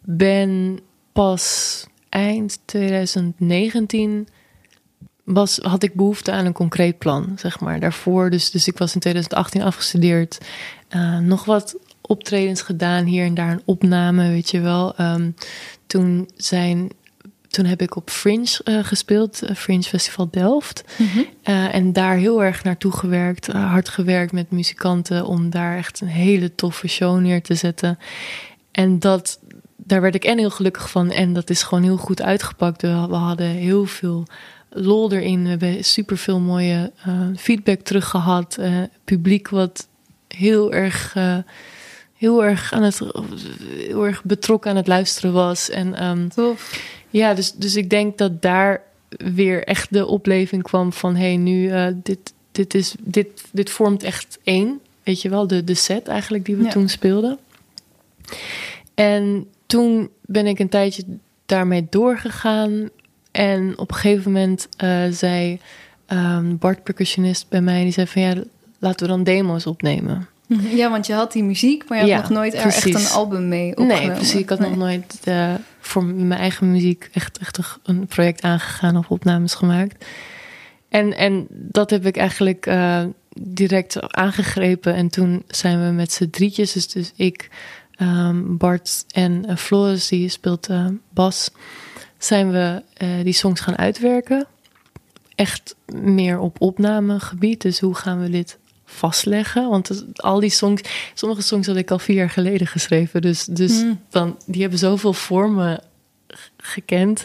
[0.00, 0.80] ben
[1.12, 4.28] pas eind 2019
[5.32, 7.80] was, had ik behoefte aan een concreet plan, zeg maar.
[7.80, 10.38] Daarvoor, dus, dus ik was in 2018 afgestudeerd.
[10.88, 11.76] eh, nog wat
[12.08, 14.96] optredens gedaan, hier en daar een opname, weet je wel.
[14.96, 15.30] Ehm,
[15.86, 16.90] toen, zijn,
[17.48, 20.84] toen heb ik op Fringe eh, gespeeld, eh, Fringe Festival Delft.
[21.42, 26.08] Eh, en daar heel erg naartoe gewerkt, hard gewerkt met muzikanten om daar echt een
[26.08, 27.98] hele toffe show neer te zetten.
[28.72, 29.38] En dat,
[29.76, 32.82] daar werd ik en heel gelukkig van en dat is gewoon heel goed uitgepakt.
[32.82, 34.26] We hadden heel veel
[34.70, 35.42] lol erin.
[35.42, 38.56] We hebben super veel mooie eh, feedback teruggehad.
[38.58, 39.88] Eh publiek wat
[40.28, 41.36] heel erg, eh,
[42.14, 43.00] heel erg aan het,
[43.76, 45.70] heel erg betrokken aan het luisteren was.
[45.70, 46.80] En ehm, Tof.
[47.10, 48.82] ja, dus, dus ik denk dat daar
[49.16, 51.16] weer echt de opleving kwam van...
[51.16, 54.80] hé, hey, nu, dit, dit, is, dit, dit vormt echt één.
[55.02, 56.70] Weet je wel, de, de set eigenlijk die we Ja.
[56.70, 57.38] toen speelden.
[58.94, 61.04] En toen ben ik een tijdje
[61.46, 62.88] daarmee doorgegaan.
[63.38, 65.60] En op een gegeven moment eh, zei
[66.06, 67.82] ehm, Bart, percussionist bij mij...
[67.82, 68.34] die zei van ja,
[68.78, 70.28] laten we dan demo's opnemen.
[70.74, 73.08] Ja, want je had die muziek, maar je had Ja, nog nooit er echt een
[73.08, 74.06] album mee opgenomen.
[74.06, 74.40] Nee, precies.
[74.40, 74.68] Ik had Nee.
[74.68, 80.04] nog nooit eh, voor mijn eigen muziek echt, echt een- project aangegaan of opnames gemaakt.
[80.88, 83.04] En, en dat heb ik eigenlijk eh,
[83.40, 84.94] direct aangegrepen.
[84.94, 87.48] En toen zijn we met z'n drietjes, dus, dus ik,
[87.96, 90.68] ehm, Bart en eh, Floris, die speelt
[91.10, 91.50] bas,
[92.18, 94.46] zijn we eh, die songs gaan uitwerken.
[95.34, 97.60] Echt meer op opnamegebied.
[97.62, 99.68] Dus hoe gaan we dit vastleggen?
[99.68, 100.82] Want het- al die songs,
[101.14, 103.20] sommige songs had ik al vier jaar geleden geschreven.
[103.22, 104.00] Dus, dus Hmm.
[104.10, 105.80] dan, die hebben zoveel vormen
[106.56, 107.24] gekend.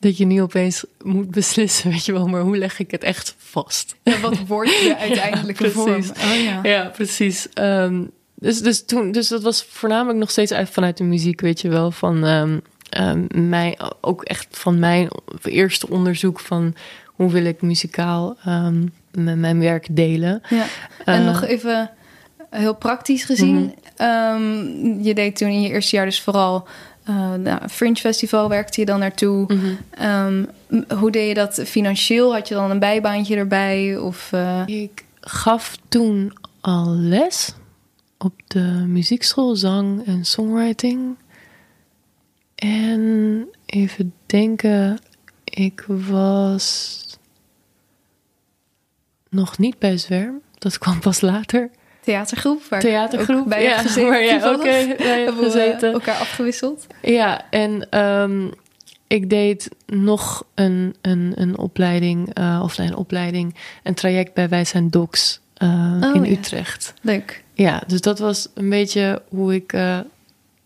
[0.00, 3.34] Dat je nu opeens moet beslissen, weet je wel, maar hoe leg ik het echt
[3.38, 3.96] vast?
[4.02, 6.02] Ja, wat wordt de uiteindelijke Ja, vorm?
[6.24, 6.60] Oh, ja.
[6.62, 7.48] Ja, precies.
[7.54, 11.60] Ehm, dus, dus, toen, dus dat was voornamelijk nog steeds uit, vanuit de muziek, weet
[11.60, 11.90] je wel.
[11.90, 15.08] Van ehm, ehm, mij, ook echt van mijn
[15.42, 16.74] eerste onderzoek van
[17.06, 20.42] hoe wil ik muzikaal ehm, mijn, werk delen.
[20.48, 20.64] Ja.
[21.04, 21.90] En Eh, nog even
[22.50, 23.54] heel praktisch gezien.
[23.56, 23.70] Mhm.
[23.96, 26.66] ehm, je deed toen in je eerste jaar dus vooral...
[27.38, 29.44] nou, Fringe Festival werkte je dan naartoe.
[29.54, 29.66] mhm.
[29.90, 32.32] Ehm, m- hoe deed je dat financieel?
[32.32, 33.96] Had je dan een bijbaantje erbij?
[33.96, 37.54] Of, eh, Ik gaf toen al les
[38.18, 41.16] op de muziekschool, zang en songwriting.
[42.58, 44.98] En even denken,
[45.44, 47.04] ik was
[49.28, 50.40] nog niet bij Zwerm.
[50.58, 51.70] Dat kwam pas later.
[52.00, 52.62] theatergroep?
[52.68, 53.48] Waar Theatergroep.
[53.48, 54.10] bij ja, gezeten.
[54.10, 55.92] waar jij ook eh, bij hebt gezeten.
[55.92, 56.86] elkaar afgewisseld?
[57.02, 58.46] Ja, en ehm,
[59.06, 64.48] ik deed nog een, een, een opleiding, eh, of nee, een opleiding, een traject bij
[64.48, 66.30] Wij zijn Docs eh, Oh, in ja.
[66.30, 66.94] Utrecht.
[67.02, 67.44] Leuk.
[67.54, 69.98] Ja, dus dat was een beetje hoe ik, eh,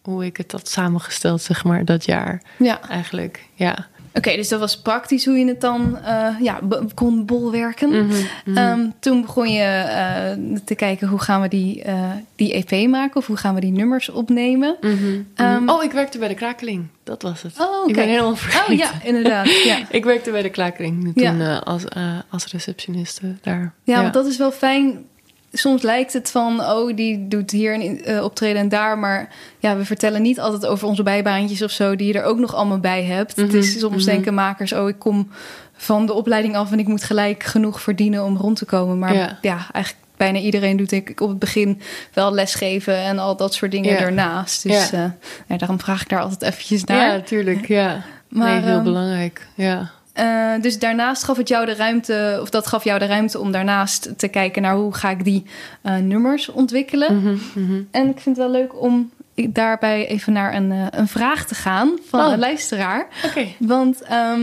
[0.03, 3.47] hoe ik het had samengesteld, zeg maar, dat jaar Ja, eigenlijk.
[3.55, 3.87] Ja.
[4.15, 6.61] oké, dus dat was praktisch hoe je het dan eh, ja,
[6.95, 8.11] kon bolwerken.
[8.55, 13.17] Ehm, toen begon je eh, te kijken hoe gaan we die, eh, die EP maken
[13.17, 14.77] of hoe gaan we die nummers opnemen.
[14.81, 15.21] Mhm, mhm.
[15.35, 16.87] ehm, oh, ik werkte bij de Krakeling.
[17.05, 17.55] Dat was het.
[17.61, 18.73] Oh, Ik ben helemaal vergeten.
[18.73, 19.63] Oh ja, inderdaad.
[19.65, 19.79] Ja.
[19.99, 21.57] Ik werkte bij de Krakeling toen Ja.
[21.57, 21.85] als,
[22.31, 23.75] als receptioniste daar.
[23.85, 25.05] Ja, want dat is wel fijn.
[25.53, 28.99] Soms lijkt het van, oh, die doet hier een eh, optreden en daar.
[28.99, 32.39] Maar ja, we vertellen niet altijd over onze bijbaantjes of zo, die je er ook
[32.39, 33.37] nog allemaal bij hebt.
[33.37, 34.13] Mhm, Het is soms mhm.
[34.15, 35.29] denken makers, oh, ik kom
[35.73, 38.99] van de opleiding af en ik moet gelijk genoeg verdienen om rond te komen.
[38.99, 39.67] Maar ja, Ja.
[39.73, 41.81] eigenlijk bijna iedereen doet denk ik op het begin
[42.13, 43.99] wel lesgeven en al dat soort dingen Ja.
[44.01, 44.63] ernaast.
[44.63, 44.97] Dus Ja.
[45.05, 45.11] eh,
[45.47, 47.07] ja, daarom vraag ik daar altijd eventjes naar.
[47.07, 47.69] Ja, natuurlijk.
[47.69, 48.03] Ja.
[48.29, 49.47] Maar, nee, heel ehm, belangrijk.
[49.55, 49.91] Ja.
[50.13, 53.53] Eh, dus daarnaast gaf het jou de ruimte, of dat gaf jou de ruimte om
[53.53, 55.43] daarnaast te kijken naar hoe ga ik die
[55.83, 57.17] eh, nummers ontwikkelen.
[57.17, 57.81] Mhm, mhm.
[57.91, 61.55] En ik vind het wel leuk om daarbij even naar een, eh, een vraag te
[61.55, 62.33] gaan van Oh.
[62.33, 63.07] een luisteraar.
[63.25, 63.47] Oké.
[63.59, 64.41] Want ehm,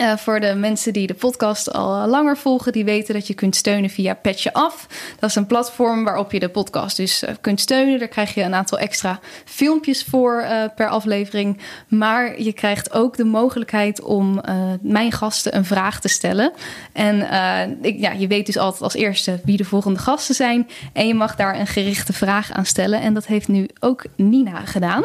[0.00, 3.56] Uh, voor de mensen die de podcast al langer volgen, die weten dat je kunt
[3.56, 4.86] steunen via Petje Af.
[5.18, 7.98] Dat is een platform waarop je de podcast dus uh, kunt steunen.
[7.98, 11.60] Daar krijg je een aantal extra filmpjes voor per aflevering.
[11.88, 14.40] Maar je krijgt ook de mogelijkheid om
[14.80, 16.52] mijn gasten een vraag te stellen.
[16.92, 17.26] En
[17.82, 20.68] ik, ja, je weet dus altijd als eerste wie de volgende gasten zijn.
[20.92, 23.00] En je mag daar een gerichte vraag aan stellen.
[23.00, 25.04] En dat heeft nu ook Nina gedaan.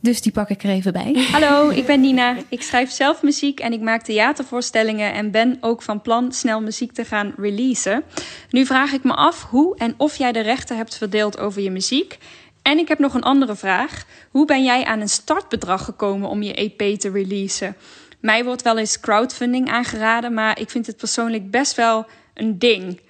[0.00, 1.26] Dus die pak ik er even bij.
[1.32, 2.36] Hallo, ik ben Nina.
[2.48, 6.92] Ik schrijf zelf muziek en ik maak theatervoorstellingen en ben ook van plan snel muziek
[6.92, 8.02] te gaan releasen.
[8.50, 11.70] Nu vraag ik me af hoe en of jij de rechten hebt verdeeld over je
[11.70, 12.18] muziek.
[12.62, 14.04] En ik heb nog een andere vraag.
[14.30, 17.76] Hoe ben jij aan een startbedrag gekomen om je EP te releasen?
[18.20, 23.00] Mij wordt wel eens crowdfunding aangeraden, maar ik vind het persoonlijk best wel een ding.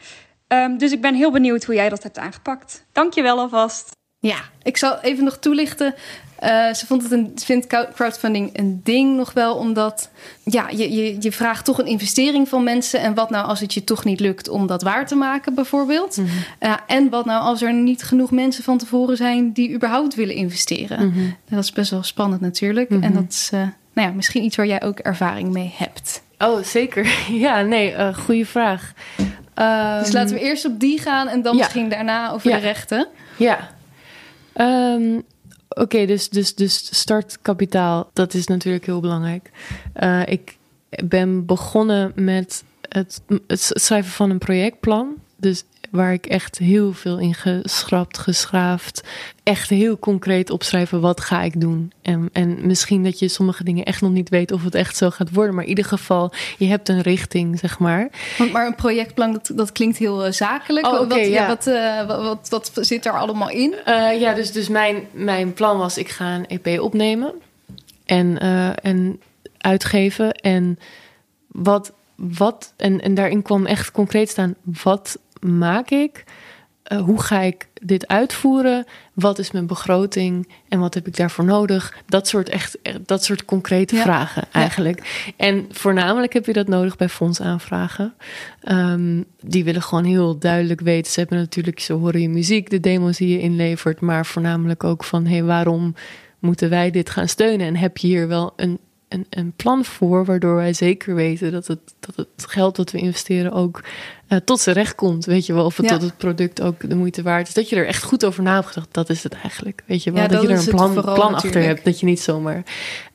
[0.49, 2.85] Um, dus ik ben heel benieuwd hoe jij dat hebt aangepakt.
[2.93, 3.91] Dank je wel alvast.
[4.19, 5.95] Ja, ik zal even nog toelichten.
[6.47, 10.11] Uh, ze vond het een, vindt crowdfunding een ding nog wel, omdat
[10.43, 13.01] ja, je, je, je vraagt toch een investering van mensen.
[13.01, 16.17] En wat nou als het je toch niet lukt om dat waar te maken, bijvoorbeeld?
[16.17, 16.77] Mm -hmm.
[16.87, 21.07] en wat nou als er niet genoeg mensen van tevoren zijn die überhaupt willen investeren?
[21.07, 21.37] Mm -hmm.
[21.49, 22.91] Dat is best wel spannend natuurlijk.
[22.91, 23.07] Mm -hmm.
[23.07, 23.61] En dat is uh,
[23.93, 26.23] nou ja, misschien iets waar jij ook ervaring mee hebt.
[26.39, 27.15] Oh, zeker.
[27.47, 28.93] Ja, nee, goede vraag.
[29.19, 31.63] Um, dus laten we eerst op die gaan en dan ja.
[31.63, 32.57] misschien daarna over ja.
[32.57, 33.09] de rechten.
[33.37, 33.69] Ja.
[34.55, 35.25] Um,
[35.79, 39.51] Oké, dus, dus, dus startkapitaal, dat is natuurlijk heel belangrijk.
[40.03, 40.57] Uh, ik
[41.05, 43.23] ben begonnen met het
[43.55, 45.15] schrijven van een projectplan.
[45.37, 49.03] Dus waar ik echt heel veel in geschrapt, geschraafd.
[49.43, 51.93] Echt heel concreet opschrijven wat ga ik doen.
[52.03, 55.11] En, en misschien dat je sommige dingen echt nog niet weet of het echt zo
[55.11, 55.55] gaat worden.
[55.55, 58.09] Maar in ieder geval, je hebt een richting, zeg maar.
[58.39, 60.87] Want, maar een projectplan, dat, dat klinkt heel uh, zakelijk.
[60.87, 61.47] Oh, okay, wat, ja.
[61.47, 63.75] wat, uh, wat, wat, wat, zit er allemaal in?
[63.87, 67.33] Uh, ja, dus, dus mijn, mijn plan was, ik ga een EP opnemen.
[68.05, 68.39] En,
[68.83, 69.21] en
[69.59, 70.33] uitgeven.
[70.33, 70.79] En
[71.47, 71.93] wat...
[72.17, 76.25] Wat, en, en daarin kwam echt concreet staan, wat maak ik?
[76.93, 78.85] Uh, hoe ga ik dit uitvoeren?
[79.15, 81.97] Wat is mijn begroting en wat heb ik daarvoor nodig?
[82.07, 84.03] Dat soort, echt, dat soort concrete ja.
[84.03, 85.07] vragen eigenlijk.
[85.27, 85.33] Ja.
[85.37, 88.15] En voornamelijk heb je dat nodig bij fondsaanvragen.
[88.69, 91.13] Um, die willen gewoon heel duidelijk weten.
[91.13, 95.05] Ze hebben natuurlijk, ze horen je muziek, de demos die je inlevert, maar voornamelijk ook
[95.05, 95.95] van hé, hey, waarom
[96.39, 97.67] moeten wij dit gaan steunen?
[97.67, 101.67] En heb je hier wel een een, een, plan voor, waardoor wij zeker weten dat
[101.67, 103.85] het, dat het geld dat we investeren ook
[104.29, 105.25] uh, tot zijn recht komt.
[105.25, 105.93] Weet je wel, of het, ja.
[105.93, 107.55] dat het product ook de moeite waard is.
[107.55, 109.83] Dat je er echt goed over na hebt gedacht, dat is het eigenlijk.
[109.87, 112.01] Weet je wel, ja, dat, dat, je er een plan, vooral, plan achter hebt, dat
[112.01, 112.63] je niet zomaar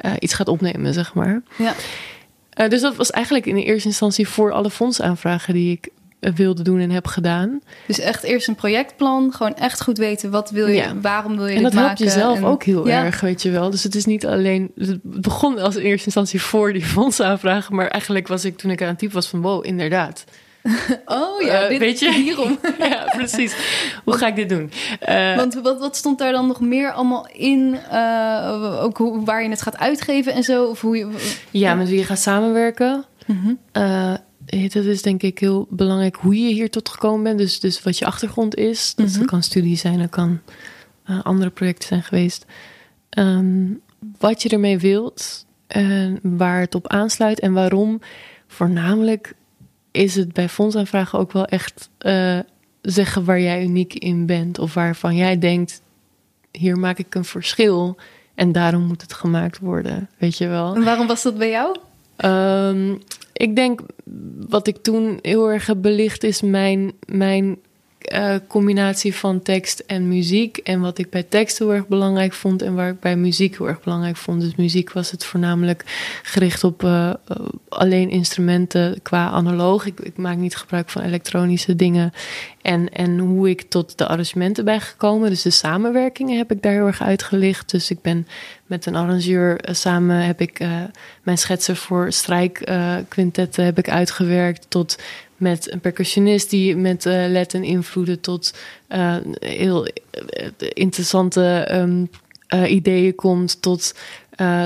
[0.06, 1.42] uh, iets gaat opnemen, zeg maar.
[1.58, 1.74] Ja.
[2.60, 5.90] Uh, dus dat was eigenlijk in de eerste instantie voor alle fondsaanvragen die ik
[6.22, 7.62] wilde doen en heb gedaan.
[7.88, 11.00] Dus echt eerst een projectplan, gewoon echt goed weten wat wil je, ja.
[11.02, 11.80] waarom wil je en dit maken.
[11.80, 13.04] En dat helpt jezelf en, ook heel ja.
[13.04, 13.70] erg, weet je wel.
[13.70, 17.88] Dus het is niet alleen, het begon als in eerste instantie voor die fondsaanvragen, maar
[17.88, 20.24] eigenlijk was ik toen ik aan het type was van wow, inderdaad.
[21.06, 22.60] Oh ja, uh, dit, weet je hierom.
[22.90, 23.56] ja, precies.
[24.04, 24.72] Hoe ga ik dit doen?
[25.10, 27.78] Uh, Want wat, wat stond daar dan nog meer allemaal in?
[27.92, 30.66] Uh, ook hoe, waar je het gaat uitgeven en zo?
[30.66, 33.06] Of hoe je, ja, met wie je gaat samenwerken.
[33.26, 33.54] Mhm.
[34.46, 37.38] -hmm dat is denk ik heel belangrijk hoe je hier tot gekomen bent.
[37.38, 38.96] Dus, dus wat je achtergrond is.
[38.96, 39.26] Dat mm-hmm.
[39.26, 40.40] kan studie zijn, dat kan
[41.10, 42.46] uh, andere projecten zijn geweest.
[43.18, 43.82] Um,
[44.20, 48.02] wat je ermee wilt en waar het op aansluit en waarom.
[48.48, 49.34] Voornamelijk
[49.92, 52.40] is het bij fondsaanvragen ook wel echt uh,
[52.82, 54.60] zeggen waar jij uniek in bent.
[54.60, 55.82] Of waarvan jij denkt,
[56.52, 57.98] hier maak ik een verschil.
[58.36, 60.76] En daarom moet het gemaakt worden, weet je wel.
[60.76, 61.78] En waarom was dat bij jou?
[62.26, 63.02] Um,
[63.42, 63.82] ik denk
[64.50, 67.58] wat ik toen heel erg heb belicht is mijn, mijn
[68.14, 70.58] uh, combinatie van tekst en muziek.
[70.58, 73.68] En wat ik bij tekst heel erg belangrijk vond en waar ik bij muziek heel
[73.68, 74.42] erg belangrijk vond.
[74.42, 75.84] Dus muziek was het voornamelijk
[76.24, 77.14] gericht op uh,
[77.70, 79.86] alleen instrumenten qua analoog.
[79.86, 82.14] Ik, ik, maak niet gebruik van elektronische dingen.
[82.62, 85.30] En, en hoe ik tot de arrangementen ben gekomen.
[85.30, 87.72] Dus de samenwerkingen heb ik daar heel erg uitgelicht.
[87.72, 88.28] Dus ik ben
[88.66, 90.60] met een arrangeur samen heb ik
[91.24, 94.98] mijn schetsen voor strijkquintetten heb ik uitgewerkt tot
[95.42, 98.54] met een percussionist die met uh, led en invloeden tot
[98.90, 99.88] uh, heel
[100.74, 102.10] interessante um,
[102.54, 103.96] uh, ideeën komt, tot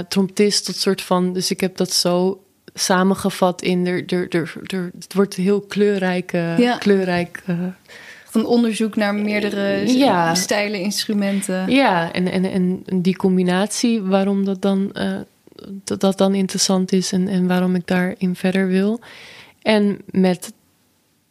[0.08, 1.34] trompetist, tot soort van.
[1.34, 6.32] Dus ik heb dat zo samengevat in er, er, er, er het wordt heel kleurrijk,
[6.32, 6.78] ja.
[6.78, 7.44] kleurrijk.
[8.32, 10.36] een onderzoek naar meerdere ja.
[10.36, 11.70] stijlen, instrumenten.
[11.70, 14.96] Ja, en, en, en die combinatie, waarom dat dan,
[15.84, 19.00] dat, dat dan interessant is en, en waarom ik daarin verder wil.
[19.62, 20.54] En met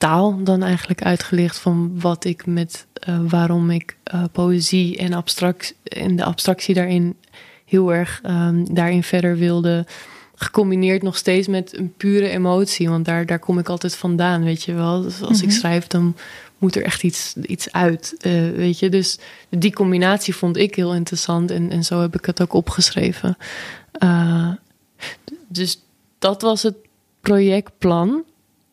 [0.05, 5.75] taal dan eigenlijk uitgelicht van wat ik met uh, waarom ik uh, poëzie en abstract
[5.83, 7.17] en de abstractie daarin
[7.64, 9.87] heel erg um, daarin verder wilde
[10.35, 12.88] gecombineerd nog steeds met een pure emotie.
[12.88, 15.03] Want daar, daar kom ik altijd vandaan, weet je wel.
[15.03, 16.17] Dus als ik schrijf, dan
[16.59, 18.88] moet er echt iets, iets uit, eh, weet je.
[18.88, 21.51] Dus die combinatie vond ik heel interessant.
[21.51, 23.37] En, en zo heb ik het ook opgeschreven.
[25.49, 25.81] Dus
[26.19, 26.77] dat was het
[27.21, 28.25] projectplan.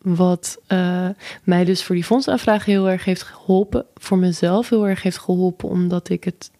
[0.01, 1.07] Wat uh,
[1.43, 3.85] mij dus voor die fondsaanvraag heel erg heeft geholpen.
[3.95, 5.69] Voor mezelf heel erg heeft geholpen.
[5.69, 6.51] Omdat ik het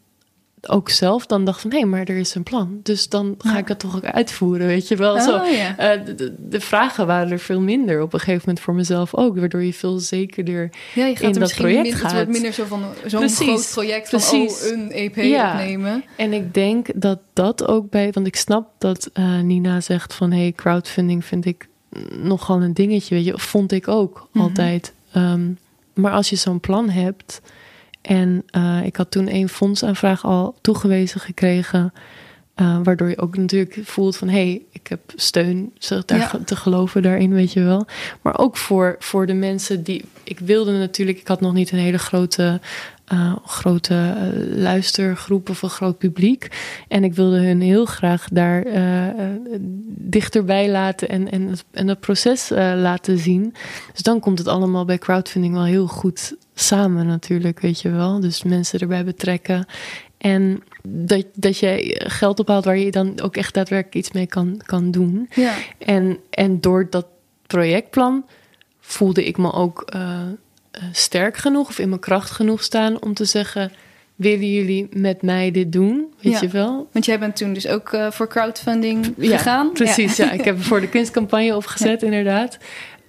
[0.68, 1.72] ook zelf dan dacht van...
[1.72, 2.80] hé, maar er is een plan.
[2.84, 5.14] Dus dan ga ik dat toch ook uitvoeren, weet je wel.
[5.14, 5.44] Oh, Zo.
[5.44, 5.98] ja.
[5.98, 9.38] Uh, de, de, vragen waren er veel minder op een gegeven moment voor mezelf ook.
[9.40, 12.12] Waardoor je veel zekerder ja, je gaat in dat project minder, gaat.
[12.12, 14.66] Het wordt minder zo van zo'n Precies, groot project van precies.
[14.66, 15.52] oh, een EP Ja.
[15.52, 16.04] opnemen.
[16.16, 18.12] En ik denk dat dat ook bij...
[18.12, 20.32] Want ik snap dat eh, Nina zegt van...
[20.32, 21.70] hé, hey, crowdfunding vind ik
[22.22, 23.40] nogal een dingetje, weet je.
[23.40, 24.44] Vond ik ook Mhm.
[24.46, 24.94] altijd.
[25.12, 25.50] Ehm,
[25.94, 27.42] maar als je zo'n plan hebt...
[28.02, 31.94] En uh, ik had toen één fondsaanvraag al toegewezen gekregen...
[32.62, 34.28] Uh, waardoor je ook natuurlijk voelt van...
[34.28, 36.40] hé, hey, ik heb steun zeg, daar Ja.
[36.46, 37.86] te geloven daarin, weet je wel.
[38.22, 40.06] Maar ook voor, voor de mensen die...
[40.24, 41.20] Ik wilde natuurlijk...
[41.20, 42.60] Ik had nog niet een hele grote,
[43.14, 46.48] uh, grote uh, luistergroep of een groot publiek.
[46.88, 49.26] En ik wilde hun heel graag daar uh,
[49.88, 51.10] dichterbij laten...
[51.10, 53.54] en, en, en dat proces laten zien.
[53.92, 58.20] Dus dan komt het allemaal bij crowdfunding wel heel goed samen natuurlijk, weet je wel.
[58.20, 59.66] Dus mensen erbij betrekken.
[60.18, 64.62] En dat, dat je geld ophaalt waar je dan ook echt daadwerkelijk iets mee kan,
[64.66, 65.30] kan doen.
[65.36, 65.54] Ja.
[65.78, 67.06] En, en door dat
[67.48, 68.26] projectplan
[68.80, 69.94] voelde ik me ook
[70.92, 73.72] sterk genoeg of in mijn kracht genoeg staan om te zeggen:
[74.16, 76.14] willen jullie met mij dit doen?
[76.22, 76.42] Weet Ja.
[76.42, 76.88] je wel?
[76.92, 79.72] Want jij bent toen dus ook uh, voor crowdfunding Ja, gegaan.
[79.72, 80.32] Precies, ja.
[80.32, 82.58] ik heb voor de kunstcampagne opgezet, inderdaad.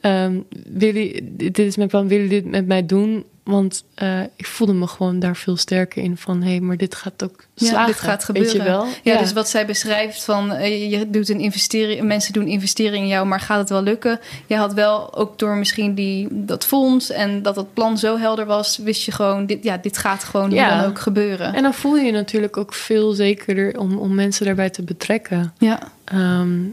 [0.03, 3.25] Um, willen, dit is mijn plan, willen jullie dit met mij doen?
[3.43, 6.43] Want uh, ik voelde me gewoon daar veel sterker in van...
[6.43, 8.53] hé, hey, maar dit gaat ook slagen, ja, dit gaat gebeuren.
[8.53, 8.85] weet je wel?
[8.85, 10.53] Ja, ja, dus wat zij beschrijft van...
[10.53, 13.27] Uh, je doet een investering, mensen doen investering in jou...
[13.27, 14.21] maar gaat het wel lukken?
[14.47, 17.11] Je had wel ook door misschien die, dat fonds...
[17.11, 18.77] en dat het plan zo helder was...
[18.77, 20.81] wist je gewoon, dit, ja, dit gaat gewoon ja.
[20.81, 21.55] dan ook gebeuren.
[21.55, 23.79] En dan voel je je natuurlijk ook veel zekerder...
[23.79, 25.55] om, om mensen daarbij te betrekken.
[25.59, 25.93] Ja.
[26.15, 26.73] Um,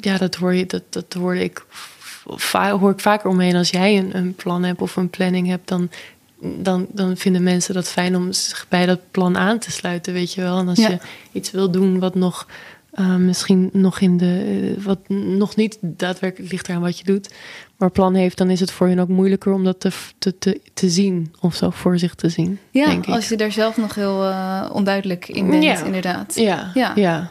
[0.00, 1.64] ja, dat hoor, je, dat, dat hoorde ik
[2.52, 5.90] hoor ik vaker omheen als jij een, een, plan hebt of een planning hebt, dan,
[6.40, 10.34] dan, dan vinden mensen dat fijn om zich bij dat plan aan te sluiten, weet
[10.34, 10.58] je wel.
[10.58, 10.88] En als ja.
[10.88, 10.98] je
[11.32, 12.46] iets wil doen wat nog
[12.94, 17.34] uh, misschien nog in de, uh, wat nog niet daadwerkelijk ligt eraan wat je doet,
[17.76, 20.60] maar plan heeft, dan is het voor hen ook moeilijker om dat te, te, te,
[20.74, 22.58] te zien of zo voor zich te zien.
[22.70, 23.14] Ja, denk ik.
[23.14, 25.84] als je daar zelf nog heel uh, onduidelijk in bent, ja.
[25.84, 26.34] inderdaad.
[26.34, 26.92] Ja, ja.
[26.94, 27.30] ja.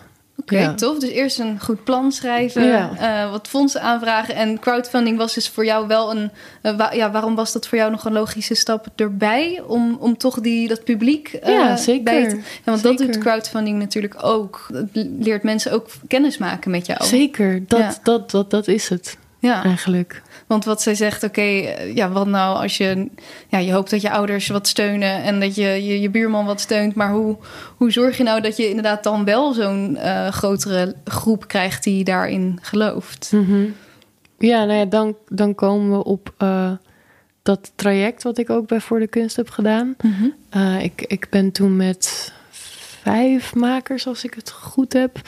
[0.51, 0.73] Oké, Ja.
[0.73, 0.99] tof.
[0.99, 3.25] Dus eerst een goed plan schrijven, Ja.
[3.25, 4.35] uh, wat fondsen aanvragen.
[4.35, 6.31] En crowdfunding was dus voor jou wel een...
[6.63, 9.61] Uh, wa ja, waarom was dat voor jou nog een logische stap erbij?
[9.67, 12.03] Om, om toch die, dat publiek uh, Ja, zeker.
[12.03, 12.35] bij te...
[12.35, 14.67] Ja, want dat doet crowdfunding natuurlijk ook.
[14.73, 17.03] Het leert mensen ook kennis maken met jou.
[17.05, 20.21] Zeker, dat, dat, dat, dat is het Ja, eigenlijk.
[20.49, 21.41] Want wat zij zegt, oké,
[21.93, 23.07] ja, wat nou als je...
[23.47, 26.61] Ja, je hoopt dat je ouders wat steunen en dat je je, je buurman wat
[26.61, 26.95] steunt.
[26.95, 27.37] Maar hoe,
[27.77, 32.03] hoe zorg je nou dat je inderdaad dan wel zo'n eh, grotere groep krijgt die
[32.03, 33.31] daarin gelooft?
[33.33, 33.65] Mhm.
[34.37, 36.71] Ja, nou ja, dan, dan komen we op eh,
[37.43, 39.95] dat traject wat ik ook bij Voor de Kunst heb gedaan.
[40.55, 42.33] Uh, ik, ik ben toen met
[43.01, 45.21] vijf makers, als ik het goed heb,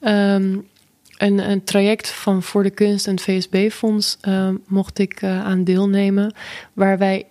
[0.00, 0.68] um,
[1.16, 5.64] een, een traject van Voor de Kunst en het VSB-fonds uh, mocht ik uh, aan
[5.64, 6.34] deelnemen,
[6.72, 7.26] waar wij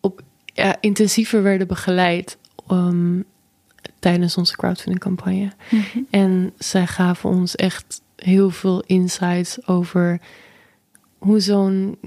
[0.00, 2.38] op ja, intensiever werden begeleid
[2.70, 3.24] um,
[3.98, 5.52] tijdens onze crowdfunding-campagne.
[5.70, 5.98] Mhm.
[6.10, 10.20] En zij gaven ons echt heel veel insights over
[11.18, 11.98] hoe zo'n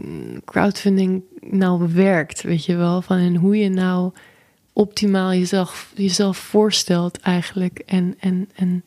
[0.46, 4.12] crowdfunding nou werkt, weet je wel, van en hoe je nou
[4.74, 8.84] optimaal jezelf, jezelf voorstelt eigenlijk en, en, en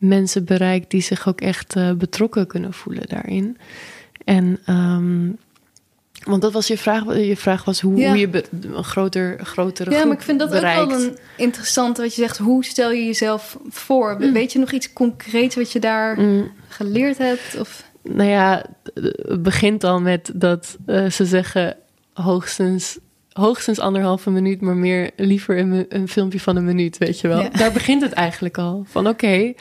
[0.00, 3.56] mensen bereikt die zich ook echt uh, betrokken kunnen voelen daarin.
[4.24, 5.36] En um,
[6.24, 7.04] want dat was je vraag.
[7.16, 8.08] Je vraag was hoe, Ja.
[8.08, 10.80] hoe je be- een groter, grotere Ja, maar ik vind dat bereikt.
[10.80, 12.38] ook wel een interessant wat je zegt.
[12.38, 14.18] Hoe stel je jezelf voor?
[14.18, 17.56] Weet je nog iets concreets wat je daar Mm, geleerd hebt?
[17.58, 17.84] Of...
[18.02, 21.76] nou ja, het begint al met dat eh, ze zeggen
[22.12, 22.98] hoogstens,
[23.32, 27.40] hoogstens anderhalve minuut, maar meer liever een, een filmpje van een minuut, weet je wel.
[27.40, 27.48] Ja.
[27.48, 28.84] Daar begint het eigenlijk al.
[28.88, 29.52] Van oké,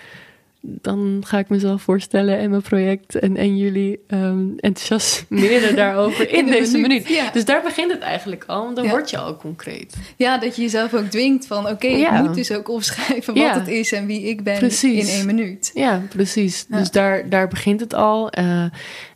[0.62, 6.46] dan ga ik mezelf voorstellen en mijn project en, en jullie ehm, enthousiasmeren daarover in,
[6.46, 7.08] deze minuut, minuut.
[7.08, 7.32] ja.
[7.32, 8.90] Dus daar begint het eigenlijk al, want dan Ja.
[8.92, 9.96] word je al concreet.
[10.18, 11.68] Ja, dat je jezelf ook dwingt van...
[11.70, 12.18] oké, Ja.
[12.20, 13.92] ik moet dus ook opschrijven wat het is...
[13.92, 15.10] en wie ik ben Precies.
[15.10, 15.72] in één minuut.
[15.74, 16.66] Ja, precies.
[16.70, 16.78] Ja.
[16.78, 18.30] Dus daar, daar begint het al.
[18.30, 18.66] Eh,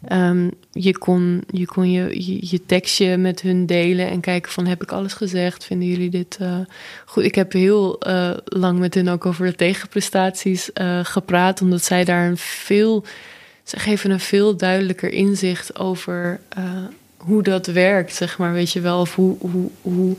[0.07, 4.65] ehm, je kon, je, kon je, je, je tekstje met hun delen en kijken van
[4.65, 5.65] heb ik alles gezegd?
[5.65, 6.57] Vinden jullie dit uh,
[7.05, 7.23] goed?
[7.23, 12.03] Ik heb heel uh, lang met hun ook over de tegenprestaties uh, gepraat, omdat zij
[12.03, 13.03] daar een veel,
[13.63, 16.39] ze geven een veel duidelijker inzicht over
[17.17, 20.15] hoe dat werkt, zeg maar, weet je wel, of hoe, hoe, hoe,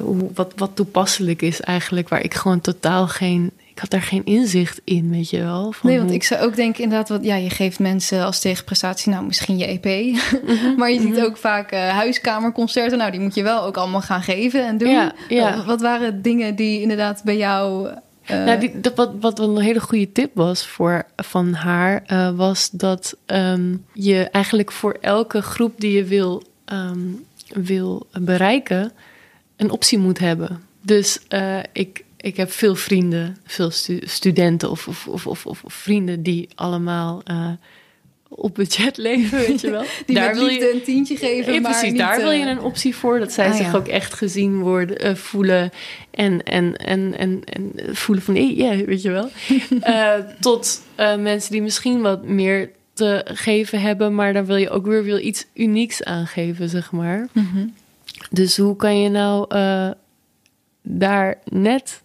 [0.00, 4.24] hoe wat, wat toepasselijk is eigenlijk, waar ik gewoon totaal geen ik had daar geen
[4.24, 5.72] inzicht in, weet je wel.
[5.72, 9.12] Van nee, want ik zou ook denken inderdaad, wat, ja, je geeft mensen als tegenprestatie,
[9.12, 10.16] nou misschien je EP,
[10.78, 11.24] maar je ziet mhm.
[11.24, 14.90] ook vaak uh, huiskamerconcerten, nou die moet je wel ook allemaal gaan geven en doen.
[14.90, 15.64] Ja, ja.
[15.64, 17.88] wat waren dingen die inderdaad bij jou...
[17.88, 18.44] Uh...
[18.44, 22.02] Nou, die, dat, wat, wat een hele goede tip was voor, van haar,
[22.36, 28.92] was dat um, je eigenlijk voor elke groep die je wil, um, wil bereiken,
[29.56, 30.62] een optie moet hebben.
[30.80, 31.20] Dus
[31.72, 33.70] ik, ik heb veel vrienden, veel
[34.00, 37.50] studenten of, of, of, of, vrienden die allemaal uh,
[38.28, 39.84] op budget leven, weet je wel.
[40.06, 42.50] die daar wil je een tientje geven, ja, maar precies, niet, daar wil je eh,
[42.50, 45.70] een optie voor dat zij ah, zich ook echt gezien worden, uh, voelen
[46.10, 49.30] en, en, en, en, en voelen van, ja, yeah, weet je wel.
[50.40, 50.80] tot
[51.18, 55.18] mensen die misschien wat meer te geven hebben, maar dan wil je ook weer wil
[55.18, 57.28] iets unieks aangeven, zeg maar.
[57.32, 57.74] Mm -hmm.
[58.30, 59.46] Dus hoe kan je nou
[60.82, 62.02] daar net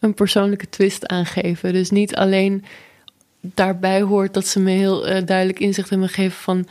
[0.00, 1.72] een persoonlijke twist aangeven.
[1.72, 2.64] Dus niet alleen
[3.40, 6.66] daarbij hoort dat ze me heel uh, duidelijk inzicht hebben gegeven van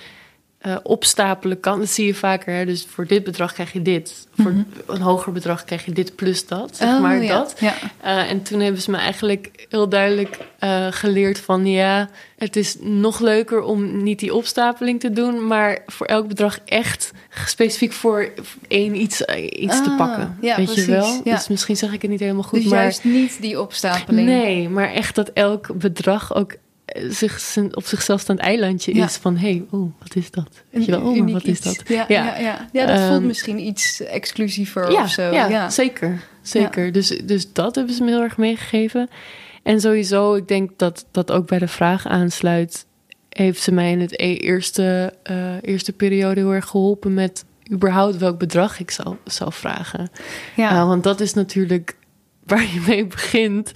[0.67, 1.79] uh, opstapelen kan.
[1.79, 2.53] Dat zie je vaker.
[2.53, 2.65] Hè?
[2.65, 4.27] Dus voor dit bedrag krijg je dit.
[4.37, 4.63] Voor mhm.
[4.85, 6.77] een hoger bedrag krijg je dit plus dat.
[6.77, 7.55] Zeg oh, maar dat.
[7.59, 7.73] Ja.
[8.03, 12.75] Uh, en toen hebben ze me eigenlijk heel duidelijk uh, geleerd van ja, het is
[12.79, 17.11] nog leuker om niet die opstapeling te doen, maar voor elk bedrag echt
[17.45, 18.29] specifiek voor
[18.67, 20.37] één iets, iets te ah, pakken.
[20.41, 21.21] Ja, weet precies, je wel?
[21.23, 21.35] Ja.
[21.35, 22.61] Dus misschien zeg ik het niet helemaal goed.
[22.61, 24.27] Dus maar, juist niet die opstapeling.
[24.27, 26.55] Nee, maar echt dat elk bedrag ook
[27.09, 30.63] zich, op zichzelf staand eilandje is van hé, hey, oh, wat is dat?
[30.69, 31.81] Weet je wel, oh, wat is dat?
[31.87, 32.39] Ja, ja.
[32.39, 32.85] ja, ja.
[32.85, 35.31] dat voelt ehm, misschien iets exclusiever of zo.
[35.31, 36.23] Ja, zeker.
[36.41, 36.91] Zeker.
[36.91, 39.09] Dus, dus dat hebben ze me heel erg meegegeven.
[39.63, 42.85] En sowieso, ik denk dat dat ook bij de vraag aansluit.
[43.29, 48.17] Heeft ze mij in het e-, eerste, uh, eerste periode heel erg geholpen met überhaupt
[48.17, 50.09] welk bedrag ik zou, zou vragen.
[50.55, 50.71] Ja.
[50.71, 51.97] Uh, want dat is natuurlijk
[52.47, 53.71] waar je mee begint.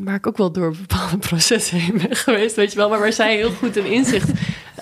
[0.00, 2.88] Waar ik ook wel door bepaalde processen heen ben geweest, weet je wel.
[2.88, 4.30] Maar waar zij heel goed een inzicht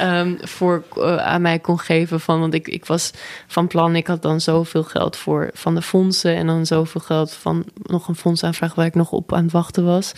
[0.00, 2.20] um, voor uh, aan mij kon geven.
[2.20, 3.10] Van, want ik, ik was
[3.46, 6.36] van plan, ik had dan zoveel geld voor van de fondsen.
[6.36, 9.84] En dan zoveel geld van nog een fondsaanvraag waar ik nog op aan het wachten
[9.84, 10.12] was.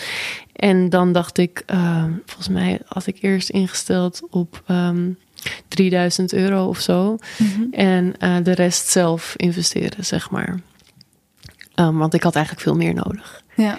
[0.53, 4.63] En dan dacht ik, uh, volgens mij had ik eerst ingesteld op.
[4.71, 5.19] Um,
[5.69, 7.19] 3000 euro of zo.
[7.39, 7.73] Mm -hmm.
[7.73, 10.61] En uh, de rest zelf investeren, zeg maar.
[11.75, 13.43] Um, want ik had eigenlijk veel meer nodig.
[13.55, 13.79] Ja.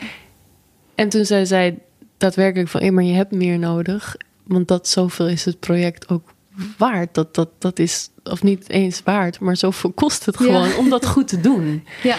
[1.00, 1.80] En toen zei zij
[2.18, 2.82] daadwerkelijk van...
[2.82, 4.16] Hey, maar je hebt meer nodig.
[4.44, 6.34] Want dat zoveel is het project ook
[6.78, 7.14] waard.
[7.14, 11.06] Dat, dat, dat is, of niet eens waard, maar zoveel kost het gewoon om dat
[11.06, 11.84] goed te doen.
[12.04, 12.16] Ja.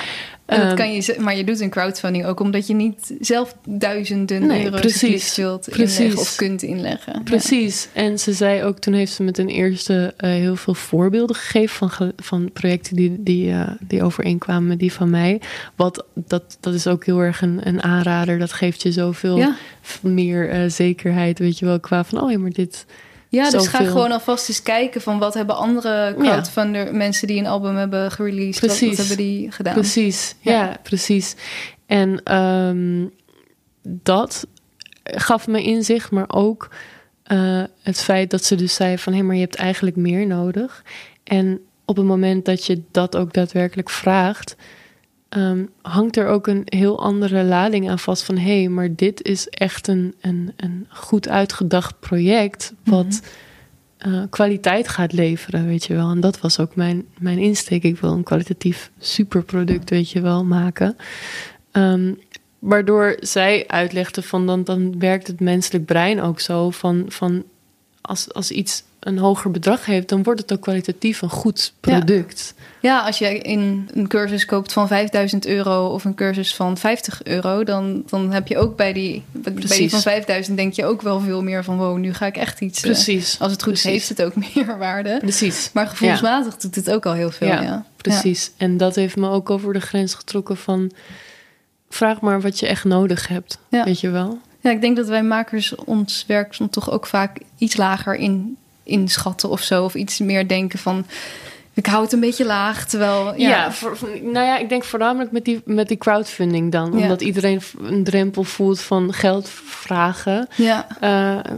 [0.50, 4.46] En dat kan je, maar je doet een crowdfunding ook omdat je niet zelf duizenden
[4.46, 5.98] nee, euro's precies, wilt precies.
[5.98, 7.22] inleggen of kunt inleggen.
[7.22, 7.88] Precies.
[7.92, 11.90] En ze zei ook, toen heeft ze met een eerste uh, heel veel voorbeelden gegeven
[11.90, 15.40] van, van projecten die, die, uh, die overeenkwamen met die van mij.
[15.76, 18.38] Wat dat, dat is ook heel erg een, een aanrader.
[18.38, 19.56] Dat geeft je zoveel ja.
[20.02, 22.86] meer uh, zekerheid, weet je wel, qua van, oh ja, maar dit
[23.30, 26.92] ja, dus ga gewoon alvast eens kijken van wat hebben andere crowdfunder ja.
[26.92, 28.88] mensen die een album hebben gereleased, precies.
[28.88, 29.74] Wat, hebben die gedaan?
[29.74, 31.34] Precies, ja, precies.
[31.86, 33.12] En um,
[33.82, 34.46] dat
[35.02, 36.68] gaf me inzicht, maar ook
[37.32, 40.26] uh, het feit dat ze dus zei van hé, hey, maar je hebt eigenlijk meer
[40.26, 40.84] nodig.
[41.24, 44.56] En op het moment dat je dat ook daadwerkelijk vraagt,
[45.36, 49.22] um, hangt er ook een heel andere lading aan vast van hé, hey, maar dit
[49.22, 53.20] is echt een, een, een goed uitgedacht project wat
[54.06, 56.10] uh, kwaliteit gaat leveren, weet je wel.
[56.10, 57.82] En dat was ook mijn, mijn insteek.
[57.82, 60.96] Ik wil een kwalitatief superproduct, weet je wel, maken.
[61.72, 62.18] Um,
[62.58, 67.44] waardoor zij uitlegde van dan, dan werkt het menselijk brein ook zo van, van
[68.00, 72.54] als, als iets een hoger bedrag heeft, dan wordt het ook kwalitatief een goed product.
[72.80, 77.24] Ja, als je in een cursus koopt van 5000 euro of een cursus van 50
[77.24, 81.02] euro, dan, dan heb je ook bij die, bij die van 5000 denk je ook
[81.02, 82.82] wel veel meer van wow, nu ga ik echt iets.
[82.82, 83.40] Eh, precies.
[83.40, 85.18] als het goed is, heeft het ook meer waarde.
[85.18, 85.70] Precies.
[85.72, 87.48] Maar gevoelsmatig doet het ook al heel veel.
[87.48, 87.86] Ja, ja.
[87.96, 88.50] precies.
[88.56, 90.90] En dat heeft me ook over de grens getrokken van
[91.88, 93.58] vraag maar wat je echt nodig hebt.
[93.68, 94.38] Weet je wel?
[94.60, 99.48] Ja, ik denk dat wij makers ons werk toch ook vaak iets lager in, inschatten
[99.50, 99.84] of zo.
[99.84, 101.06] Of iets meer denken van
[101.74, 103.24] ik hou het een beetje laag, terwijl...
[103.24, 106.92] Ja, Ja, voor, voor- nou ja, ik denk voornamelijk met die, met die crowdfunding dan.
[106.92, 106.98] Ja.
[107.02, 110.48] Omdat iedereen een drempel voelt van geld vragen.
[110.56, 111.52] ja, Eh,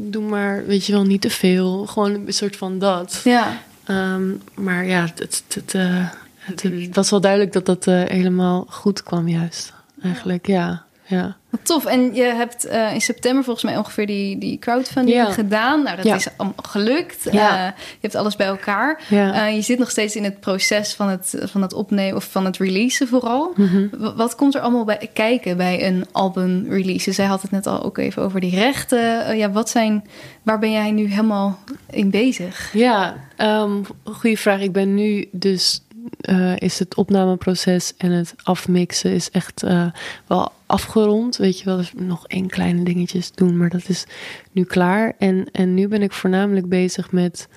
[0.00, 1.86] doe maar, weet je wel, niet te veel.
[1.86, 3.20] Gewoon een soort van dat.
[3.24, 3.60] ja.
[3.84, 8.02] Ehm, maar ja, het, het, het, eh, het, het was wel duidelijk dat dat eh,
[8.04, 9.72] helemaal goed kwam juist.
[10.02, 10.84] Eigenlijk, ja.
[11.08, 11.36] Ja.
[11.50, 11.84] Wat tof.
[11.84, 15.30] En je hebt eh, in september volgens mij ongeveer die, die crowdfunding Ja.
[15.30, 15.82] gedaan.
[15.82, 16.14] Nou, dat Ja.
[16.14, 17.28] is allemaal gelukt.
[17.32, 17.58] Ja.
[17.66, 19.00] Eh, je hebt alles bij elkaar.
[19.10, 22.44] Eh, je zit nog steeds in het proces van het, van het opnemen of van
[22.44, 23.52] het releasen vooral.
[23.56, 23.86] Mhm.
[24.16, 27.12] Wat komt er allemaal bij kijken bij een album release?
[27.12, 29.36] Zij had het net al ook even over die rechten.
[29.36, 30.04] Ja, wat zijn,
[30.42, 31.58] waar ben jij nu helemaal
[31.90, 32.70] in bezig?
[32.72, 33.70] Ja, ehm
[34.04, 34.60] goede vraag.
[34.60, 35.82] Ik ben nu dus
[36.20, 39.86] eh, is het opnameproces en het afmixen is echt eh,
[40.26, 41.36] wel afgerond.
[41.36, 44.04] Weet je wel, dus nog één kleine dingetjes doen, maar dat is
[44.52, 45.14] nu klaar.
[45.18, 47.48] En, en nu ben ik voornamelijk bezig met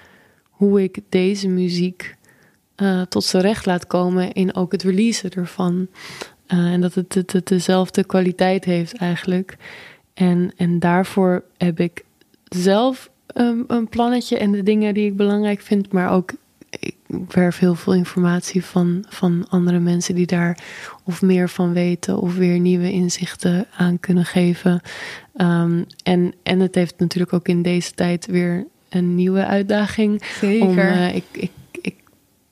[0.49, 2.16] hoe ik deze muziek
[2.76, 5.88] eh, tot zijn recht laat komen in ook het releasen ervan.
[6.47, 9.58] En dat het, het, dezelfde kwaliteit heeft eigenlijk.
[10.14, 12.04] En, en daarvoor heb ik
[12.43, 16.32] zelf um, een plannetje en de dingen die ik belangrijk vind, maar ook
[17.28, 20.57] werf heel veel informatie van, van andere mensen die daar
[21.03, 24.82] of meer van weten of weer nieuwe inzichten aan kunnen geven.
[25.38, 30.24] Um, en, en het heeft natuurlijk ook in deze tijd weer een nieuwe uitdaging.
[30.39, 30.68] Zeker.
[30.68, 31.51] Om, uh, ik, ik,
[31.82, 31.95] ik,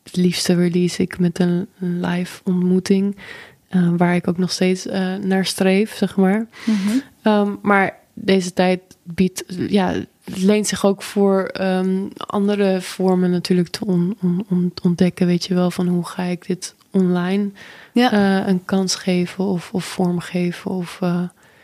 [0.03, 3.17] het liefste release ik met een, live ontmoeting.
[3.71, 6.47] Uh, waar ik ook nog steeds uh, naar streef, zeg maar.
[7.23, 9.93] Um, maar deze tijd biedt, ja,
[10.35, 15.27] leent zich ook voor um, andere vormen natuurlijk te on, on, on, ontdekken.
[15.27, 17.49] Weet je wel, van hoe ga ik dit online
[17.93, 18.13] Ja.
[18.13, 20.99] uh, een kans geven of, of vormgeven of...
[21.03, 21.21] Uh,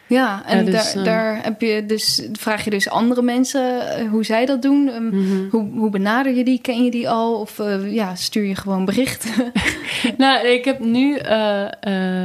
[0.07, 3.89] Ja, en Ja, dus, daar, eh, daar heb je dus, vraag je dus andere mensen
[3.89, 4.87] eh, hoe zij dat doen.
[4.87, 5.49] Um, mhm.
[5.49, 6.59] hoe, hoe benader je die?
[6.61, 7.39] Ken je die al?
[7.39, 9.51] Of eh, ja, stuur je gewoon berichten?
[10.17, 11.63] Nou, ik heb nu eh,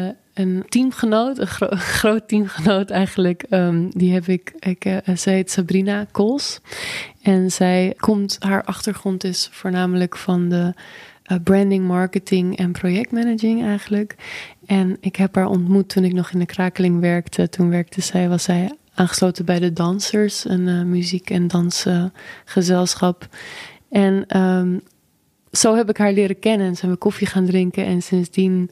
[0.06, 3.42] eh, een teamgenoot, een gro- groot teamgenoot eigenlijk.
[3.42, 6.60] Ehm, die heb ik, ik eh, zij heet Sabrina Kools.
[7.22, 10.74] En zij komt, haar achtergrond is voornamelijk van de
[11.22, 14.14] eh, branding, marketing en projectmanaging eigenlijk.
[14.66, 17.48] En ik heb haar ontmoet toen ik nog in de krakeling werkte.
[17.48, 23.28] Toen werkte zij, was zij aangesloten bij de Dansers, een eh, muziek- en dansgezelschap.
[23.90, 24.78] en ehm,
[25.52, 27.84] zo heb ik haar leren kennen en zijn we koffie gaan drinken.
[27.84, 28.70] En sindsdien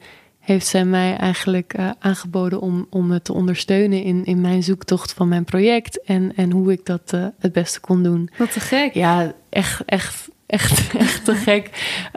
[0.49, 5.13] heeft zij mij eigenlijk uh, aangeboden om, om me te ondersteunen in, in mijn zoektocht
[5.13, 6.03] van mijn project.
[6.03, 8.29] En, en hoe ik dat uh, het beste kon doen.
[8.37, 8.93] Wat te gek.
[8.93, 11.69] Ja, echt, echt, echt, echt te gek.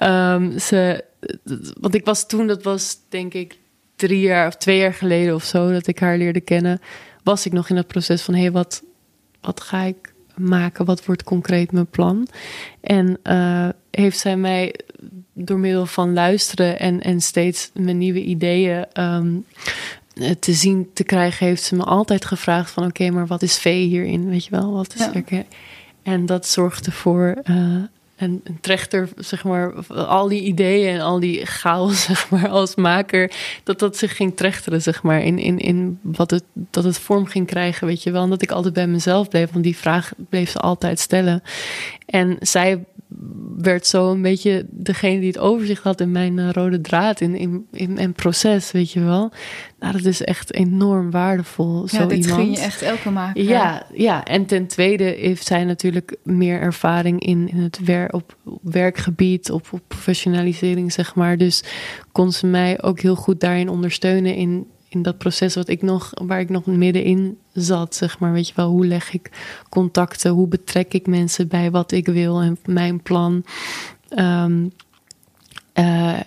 [0.03, 1.05] Um, ze,
[1.81, 3.57] want ik was toen, dat was denk ik
[3.97, 6.81] drie jaar of twee jaar geleden of zo, dat ik haar leerde kennen.
[7.23, 8.83] Was ik nog in het proces van: hé, hey, wat,
[9.41, 10.85] wat ga ik maken?
[10.85, 12.29] Wat wordt concreet mijn plan?
[12.81, 14.75] En uh, heeft zij mij
[15.33, 19.45] door middel van luisteren en, en steeds mijn nieuwe ideeën um,
[20.41, 23.59] te zien te krijgen, heeft ze me altijd gevraagd van oké, okay, maar wat is
[23.59, 24.29] V hierin?
[24.29, 25.45] Weet je wel, wat is ja.
[26.03, 27.57] En dat zorgde voor uh,
[28.17, 32.75] een, een trechter, zeg maar, al die ideeën en al die chaos, zeg maar, als
[32.75, 33.33] maker,
[33.65, 37.27] dat dat zich ging trechteren, zeg maar, in, in, in wat het, dat het vorm
[37.27, 38.23] ging krijgen, weet je wel.
[38.23, 41.43] En dat ik altijd bij mezelf bleef, want die vraag bleef ze altijd stellen.
[42.07, 42.85] En zij
[43.57, 47.37] werd zo een beetje degene die het overzicht had in mijn uh, rode draad in,
[47.37, 49.33] in, in mijn proces, weet je wel.
[49.79, 51.83] Nou, dat is echt enorm waardevol.
[51.83, 52.41] Ja, zo dit iemand.
[52.41, 53.43] gun je echt elke maker.
[53.43, 58.37] Ja, ja, en ten tweede heeft zij natuurlijk meer ervaring in, in het wer op,
[58.45, 61.37] op werkgebied, op, op professionalisering, zeg maar.
[61.37, 61.65] Dus
[62.13, 66.11] kon ze mij ook heel goed daarin ondersteunen in, in dat proces wat ik nog,
[66.15, 68.33] waar ik nog middenin zat, zeg maar.
[68.33, 69.31] Weet je wel, hoe leg ik
[69.69, 73.45] contacten, hoe betrek ik mensen bij wat ik wil en mijn plan.
[74.19, 74.73] Um,
[75.75, 76.21] uh,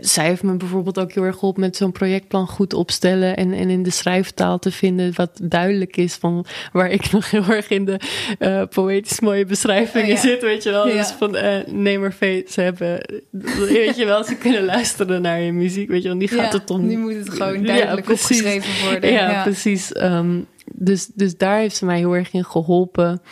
[0.00, 3.70] zij heeft me bijvoorbeeld ook heel erg geholpen met zo'n projectplan goed opstellen en, en
[3.70, 7.84] in de schrijftaal te vinden wat duidelijk is van waar ik nog heel erg in
[7.84, 8.00] de
[8.38, 10.20] uh, poëtisch mooie beschrijvingen Oh, ja.
[10.20, 10.88] zit, weet je wel.
[10.88, 10.94] Ja.
[10.96, 13.20] Dus van uh, nee maar Vee, ze hebben,
[13.68, 16.18] weet je wel, ze kunnen luisteren naar je muziek, weet je wel.
[16.18, 16.86] Die gaat Ja, het om.
[16.86, 19.12] nu moet het gewoon duidelijk opgeschreven worden.
[19.12, 19.42] Ja, Ja.
[19.42, 19.96] precies.
[19.96, 23.22] Um, dus, dus daar heeft ze mij heel erg in geholpen.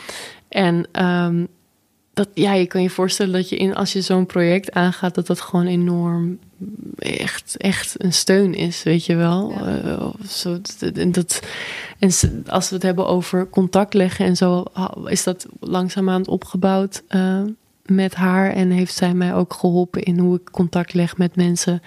[0.49, 1.49] En um,
[2.21, 5.27] dat, ja, je kan je voorstellen dat je in, als je zo'n project aangaat, dat
[5.27, 6.39] dat gewoon enorm
[6.99, 9.53] echt, echt een steun is, weet je wel.
[9.53, 9.83] Ja.
[9.85, 10.59] Uh, zo,
[10.95, 11.41] en, dat,
[11.99, 12.11] en
[12.47, 14.65] als we het hebben over contact leggen en zo,
[15.05, 17.43] is dat langzaamaan opgebouwd uh,
[17.85, 18.53] met haar.
[18.53, 21.83] En heeft zij mij ook geholpen in hoe ik contact leg met mensen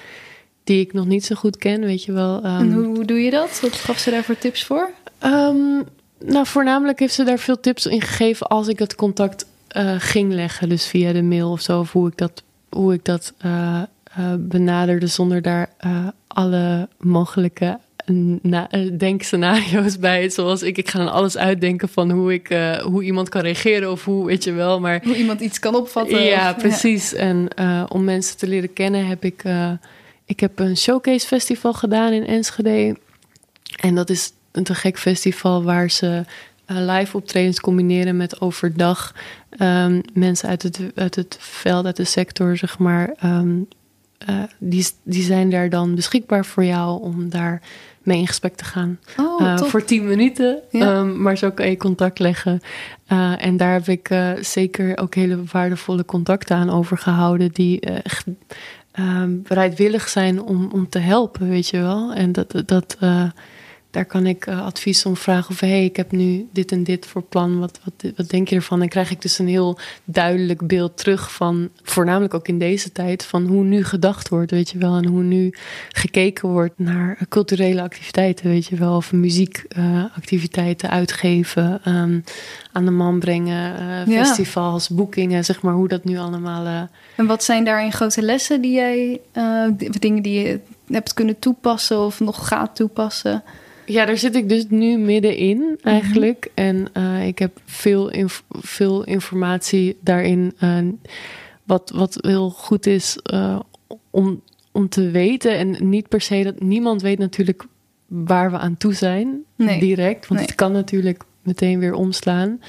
[0.64, 2.38] die ik nog niet zo goed ken, weet je wel.
[2.38, 3.60] Um, en hoe, hoe, doe je dat?
[3.62, 4.90] Wat gaf ze daarvoor tips voor?
[5.24, 5.84] Um,
[6.20, 10.34] nou, voornamelijk heeft ze daar veel tips in gegeven als ik het contact uh, ging
[10.34, 10.70] leggen.
[10.70, 13.82] Dus via de mail of zo, of hoe ik dat hoe ik dat uh,
[14.40, 15.70] benaderde zonder daar
[16.28, 17.80] alle mogelijke
[18.42, 20.30] na, denkscenario's bij.
[20.30, 22.48] Zoals ik, ik ga dan alles uitdenken van hoe ik
[22.84, 24.80] hoe iemand kan reageren of hoe weet je wel.
[24.80, 26.24] Maar hoe iemand iets kan opvatten.
[26.24, 27.14] Ja, precies.
[27.14, 27.48] En
[27.90, 29.44] om mensen te leren kennen heb ik.
[30.26, 32.98] ik heb een showcase festival gedaan in Enschede.
[33.80, 36.24] En dat is een te gek festival waar ze
[36.66, 39.16] live optredens combineren met overdag
[39.60, 43.68] um, mensen uit het, uit het veld, uit de sector, zeg maar, um,
[44.30, 47.62] uh, die, die zijn daar dan beschikbaar voor jou om daar
[48.04, 49.00] mee in gesprek te gaan.
[49.18, 50.98] Oh, uh, voor tien minuten, ja.
[50.98, 52.60] um, maar zo kan je contact leggen.
[53.12, 54.10] Uh, en daar heb ik
[54.42, 58.26] zeker ook hele waardevolle contacten aan overgehouden, die echt
[59.28, 62.14] bereidwillig zijn om, om te helpen, weet je wel.
[62.14, 62.98] En dat, dat
[63.94, 66.84] daar kan ik uh, advies om vragen of hé, hey, ik heb nu dit en
[66.84, 67.60] dit voor plan.
[67.60, 68.82] Wat, wat, wat denk je ervan?
[68.82, 73.26] En krijg ik dus een heel duidelijk beeld terug van, voornamelijk ook in deze tijd,
[73.26, 74.96] van hoe nu gedacht wordt, weet je wel.
[74.96, 75.54] En hoe nu
[75.90, 78.96] gekeken wordt naar culturele activiteiten, weet je wel.
[78.96, 82.24] Of muziekactiviteiten uh, uitgeven, um,
[82.72, 84.96] aan de man brengen, uh, festivals, ja.
[84.96, 86.90] boekingen, zeg maar, hoe dat nu allemaal.
[87.16, 89.22] En wat zijn daarin grote lessen die jij,
[90.00, 93.44] dingen die je hebt kunnen toepassen of nog gaat toepassen?
[93.86, 95.88] Ja, daar zit ik dus nu middenin mhm.
[95.88, 96.52] eigenlijk.
[96.54, 100.54] En uh, ik heb veel, inf veel informatie daarin.
[100.64, 100.78] Uh,
[101.64, 103.60] wat, wat heel goed is uh,
[104.10, 105.58] om, om te weten.
[105.58, 107.66] En niet per se dat niemand weet natuurlijk
[108.08, 109.44] waar we aan toe zijn.
[109.56, 109.80] Nee.
[109.80, 110.28] Direct.
[110.28, 110.50] Want nee.
[110.50, 112.60] het kan natuurlijk meteen weer omslaan.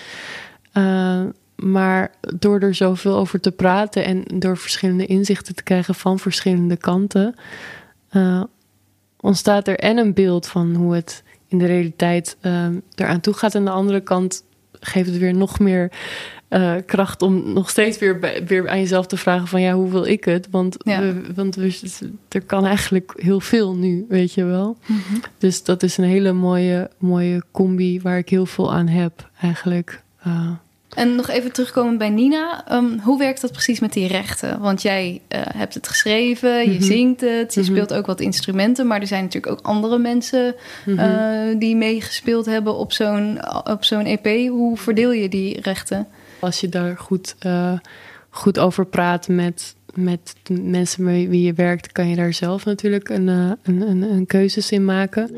[1.56, 6.76] maar door er zoveel over te praten en door verschillende inzichten te krijgen van verschillende
[6.76, 7.34] kanten,
[9.24, 13.54] ontstaat er en een beeld van hoe het in de realiteit uh, eraan toe gaat.
[13.54, 14.44] En aan de andere kant
[14.80, 15.92] geeft het weer nog meer
[16.50, 20.06] uh, kracht om nog steeds weer, weer aan jezelf te vragen van ja, hoe wil
[20.06, 20.48] ik het?
[20.50, 21.00] Want, ja.
[21.00, 21.78] we, want we,
[22.28, 24.76] er kan eigenlijk heel veel nu, weet je wel.
[24.86, 25.20] Mm -hmm.
[25.38, 30.02] Dus dat is een hele mooie, mooie combi waar ik heel veel aan heb eigenlijk.
[30.26, 30.50] Uh,
[30.94, 32.64] en nog even terugkomen bij Nina.
[32.72, 34.60] Um, hoe werkt dat precies met die rechten?
[34.60, 36.82] Want jij uh, hebt het geschreven, je mm -hmm.
[36.82, 37.76] zingt het, je mm -hmm.
[37.76, 38.86] speelt ook wat instrumenten.
[38.86, 41.50] Maar er zijn natuurlijk ook andere mensen mm -hmm.
[41.52, 43.38] uh, die meegespeeld hebben op zo'n,
[43.70, 44.48] op zo'n EP.
[44.48, 46.06] Hoe verdeel je die rechten?
[46.38, 47.78] Als je daar goed, uh,
[48.30, 52.64] goed over praat met, met de mensen met wie je werkt, kan je daar zelf
[52.64, 55.30] natuurlijk een, een, een, een keuzes in maken.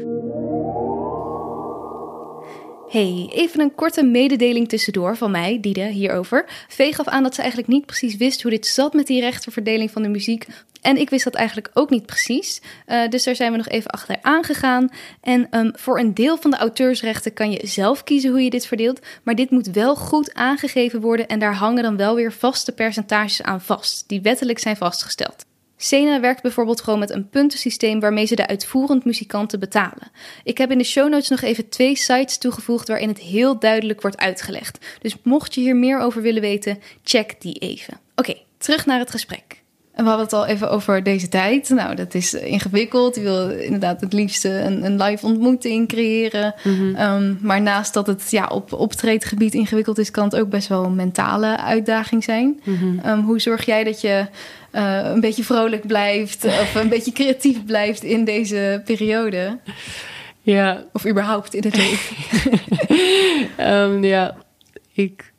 [2.89, 6.45] Hey, even een korte mededeling tussendoor van mij, Diede, hierover.
[6.69, 9.91] Vee gaf aan dat ze eigenlijk niet precies wist hoe dit zat met die rechterverdeling
[9.91, 10.47] van de muziek.
[10.83, 12.61] En ik wist dat eigenlijk ook niet precies.
[12.87, 14.89] Uh, dus daar zijn we nog even achteraan gegaan.
[15.21, 18.67] En um, voor een deel van de auteursrechten kan je zelf kiezen hoe je dit
[18.67, 19.01] verdeelt.
[19.23, 21.29] Maar dit moet wel goed aangegeven worden.
[21.29, 25.45] En daar hangen dan wel weer vaste percentages aan vast, die wettelijk zijn vastgesteld.
[25.77, 30.11] Sena werkt bijvoorbeeld gewoon met een puntensysteem waarmee ze de uitvoerend muzikanten betalen.
[30.45, 34.01] Ik heb in de show notes nog even twee sites toegevoegd waarin het heel duidelijk
[34.01, 34.87] wordt uitgelegd.
[35.01, 38.01] Dus mocht je hier meer over willen weten, check die even.
[38.15, 39.56] Oké, terug naar het gesprek.
[39.97, 41.69] En we hadden het al even over deze tijd.
[41.69, 43.15] Nou, dat is ingewikkeld.
[43.15, 46.55] Je wil inderdaad het liefste een, een live ontmoeting creëren.
[46.63, 46.97] Mm -hmm.
[46.97, 50.85] um, maar naast dat het ja, op optreedgebied ingewikkeld is, kan het ook best wel
[50.85, 52.61] een mentale uitdaging zijn.
[52.65, 53.01] Mm -hmm.
[53.07, 54.27] um, hoe zorg jij dat je
[54.73, 59.59] uh, een beetje vrolijk blijft of een beetje creatief blijft in deze periode?
[60.43, 60.85] Ja.
[60.93, 62.17] Of überhaupt in het leven?
[63.61, 64.37] um, ja,
[64.93, 65.33] ik,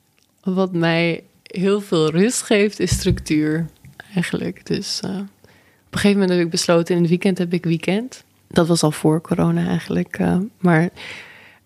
[0.43, 3.67] wat mij heel veel rust geeft, is structuur
[4.17, 4.65] eigenlijk.
[4.65, 8.23] Dus uh, op een gegeven moment heb ik besloten, in het weekend heb ik weekend.
[8.47, 10.19] Dat was al voor corona eigenlijk.
[10.19, 10.89] Uh, maar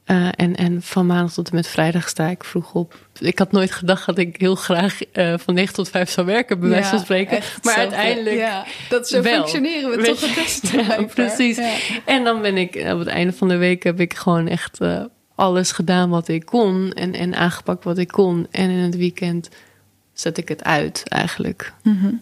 [0.05, 3.07] uh, en, en van maandag tot en met vrijdag sta ik vroeg op.
[3.19, 6.69] Ik had nooit gedacht dat ik heel graag van 9 tot 5 zou werken, bij
[6.69, 7.39] wijze van spreken.
[7.61, 8.35] Maar uiteindelijk.
[8.35, 9.33] Ja, dat zo wel.
[9.33, 10.77] functioneren we toch het beste.
[10.81, 11.57] Ja, precies.
[11.57, 11.73] Ja.
[12.05, 14.79] En dan ben ik op het einde van de week heb ik gewoon echt
[15.35, 16.93] alles gedaan wat ik kon.
[16.93, 18.47] En, en aangepakt wat ik kon.
[18.51, 19.49] En in het weekend
[20.13, 21.73] zet ik het uit eigenlijk.
[21.83, 22.21] Mm -hmm.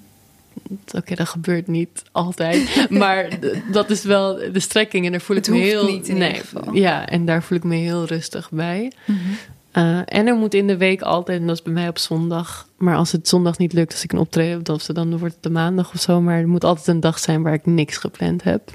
[0.69, 2.85] Oké, okay, dat gebeurt niet altijd.
[2.89, 3.29] maar
[3.71, 5.05] dat is wel de strekking.
[5.05, 5.85] En daar voel het ik me heel.
[5.85, 6.41] Niet in nee,
[6.73, 8.91] ja, en daar voel ik me heel rustig bij.
[9.05, 9.83] Mm -hmm.
[9.83, 12.67] uh, en er moet in de week altijd, en dat is bij mij op zondag.
[12.77, 15.43] Maar als het zondag niet lukt, als ik een optreden heb, of dan wordt het
[15.43, 16.21] de maandag of zo.
[16.21, 18.71] Maar er moet altijd een dag zijn waar ik niks gepland heb.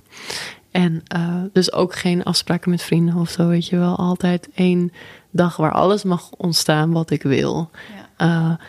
[0.70, 3.96] En uh, dus ook geen afspraken met vrienden of zo, weet je wel.
[3.96, 4.92] Altijd één
[5.30, 7.70] dag waar alles mag ontstaan wat ik wil.
[8.18, 8.26] Ja.
[8.26, 8.66] Uh,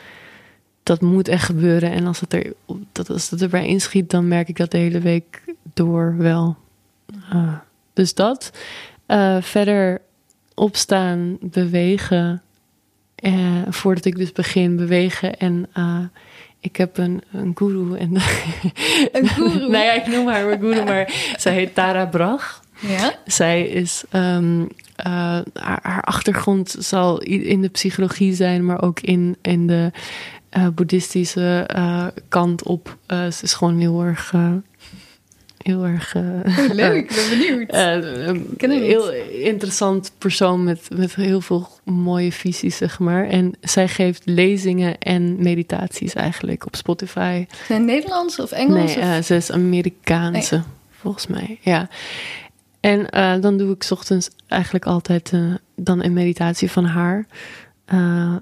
[0.86, 1.92] dat moet echt gebeuren.
[1.92, 2.54] En als het, er,
[2.92, 5.42] dat, als het erbij inschiet, dan merk ik dat de hele week
[5.74, 6.56] door wel.
[7.34, 7.54] Uh,
[7.94, 8.52] dus dat.
[9.08, 10.02] Uh, verder
[10.54, 12.42] opstaan, bewegen.
[13.24, 15.70] Uh, voordat ik dus begin bewegen en
[16.60, 17.98] ik heb een, een guru.
[17.98, 18.16] En
[19.12, 19.60] een guru?
[19.72, 22.64] nou ja, ik noem haar mijn guru, maar zij heet Tara Brach.
[22.80, 23.16] Ja?
[23.26, 24.04] Zij is...
[24.14, 24.68] Um,
[25.08, 29.92] uh, haar, achtergrond zal in de psychologie zijn, maar ook in, in de
[30.58, 32.98] uh, boeddhistische uh, kant op.
[33.08, 34.34] ze is gewoon heel erg
[35.66, 36.14] heel erg.
[36.16, 36.24] Uh,
[36.72, 37.74] leuk, ik ben benieuwd.
[38.64, 43.28] Een heel interessant persoon met, met heel veel mooie visies, zeg maar.
[43.28, 47.46] En zij geeft lezingen en meditaties eigenlijk op Spotify.
[47.68, 48.96] Zijn Nederlands of Engels?
[48.96, 49.26] Nee, of?
[49.26, 51.60] ze is Amerikaanse, volgens mij.
[51.62, 51.90] Ja.
[52.80, 53.08] En
[53.42, 55.32] dan doe ik ochtends eigenlijk altijd
[55.76, 57.26] dan een meditatie van haar.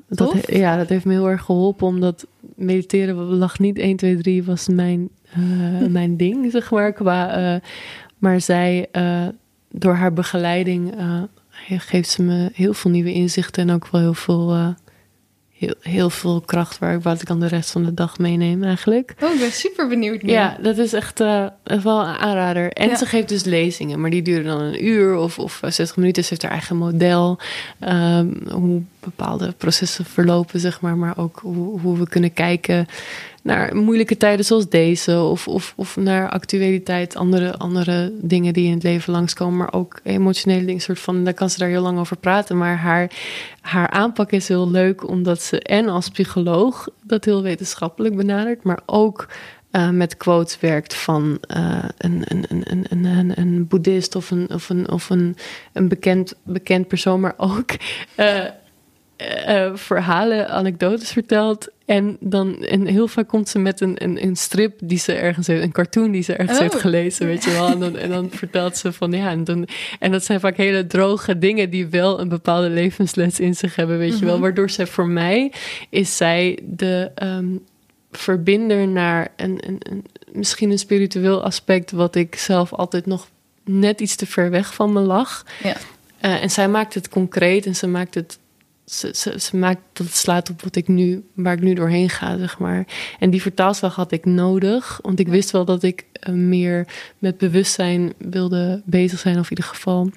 [0.08, 4.44] Dat, ja, dat heeft me heel erg geholpen, omdat mediteren lag niet 1, 2, 3
[4.44, 6.94] was mijn uh, mijn ding, zeg maar.
[6.94, 7.60] Qua, uh,
[8.18, 8.90] maar zij,
[9.72, 10.94] door haar begeleiding,
[11.68, 14.76] geeft ze me heel veel nieuwe inzichten en ook wel heel veel,
[15.58, 19.16] heel, heel veel kracht waar, wat ik dan de rest van de dag meeneem eigenlijk.
[19.22, 20.32] Oh, ik ben super benieuwd nu.
[20.32, 22.72] Ja, dat is echt wel een aanrader.
[22.72, 22.96] En ja.
[22.96, 26.24] ze geeft dus lezingen, maar die duren dan een uur of, of 60 minuten.
[26.24, 27.40] Ze heeft haar eigen model,
[27.80, 30.98] um, hoe bepaalde processen verlopen, zeg maar.
[30.98, 32.86] Maar ook hoe, we kunnen kijken
[33.44, 35.20] naar moeilijke tijden zoals deze.
[35.20, 39.58] Of, of, of naar actualiteit, andere, andere dingen die in het leven langskomen.
[39.58, 40.82] Maar ook emotionele dingen.
[40.82, 42.58] Soort van, daar kan ze daar heel lang over praten.
[42.58, 43.12] Maar haar,
[43.62, 48.64] haar aanpak is heel leuk, omdat ze en als psycholoog dat heel wetenschappelijk benadert.
[48.64, 49.28] Maar ook
[49.74, 54.50] uh, met quotes werkt van uh, een, een, een, een, een, een boeddhist of een,
[54.50, 55.36] of een, of een,
[55.74, 57.72] een bekend, bekend persoon, maar ook
[58.18, 58.44] uh,
[59.74, 64.80] verhalen, anekdotes vertelt en, dan, en heel vaak komt ze met een, een, een strip
[64.84, 66.80] die ze ergens heeft, een cartoon die ze ergens heeft Oh.
[66.80, 67.68] gelezen, weet je wel.
[67.68, 69.68] En dan, en dan vertelt ze van ja, en, dan,
[70.00, 73.98] en dat zijn vaak hele droge dingen die wel een bepaalde levensles in zich hebben,
[73.98, 74.34] weet je wel.
[74.34, 74.44] Mhm.
[74.44, 75.52] Waardoor zij voor mij
[75.90, 77.56] is zij de ehm,
[78.12, 83.28] verbinder naar een, een, een, misschien een spiritueel aspect, wat ik zelf altijd nog
[83.64, 85.46] net iets te ver weg van me lag.
[85.64, 85.76] Ja.
[86.20, 88.38] Eh, en zij maakt het concreet en ze maakt het
[88.86, 92.10] ze, ze, ze, maakt dat het slaat op wat ik nu, waar ik nu doorheen
[92.10, 92.86] ga, zeg maar.
[93.20, 97.38] En die vertaalslag had ik nodig, want ik wist wel dat ik uh, meer met
[97.38, 100.10] bewustzijn wilde bezig zijn, of in ieder geval.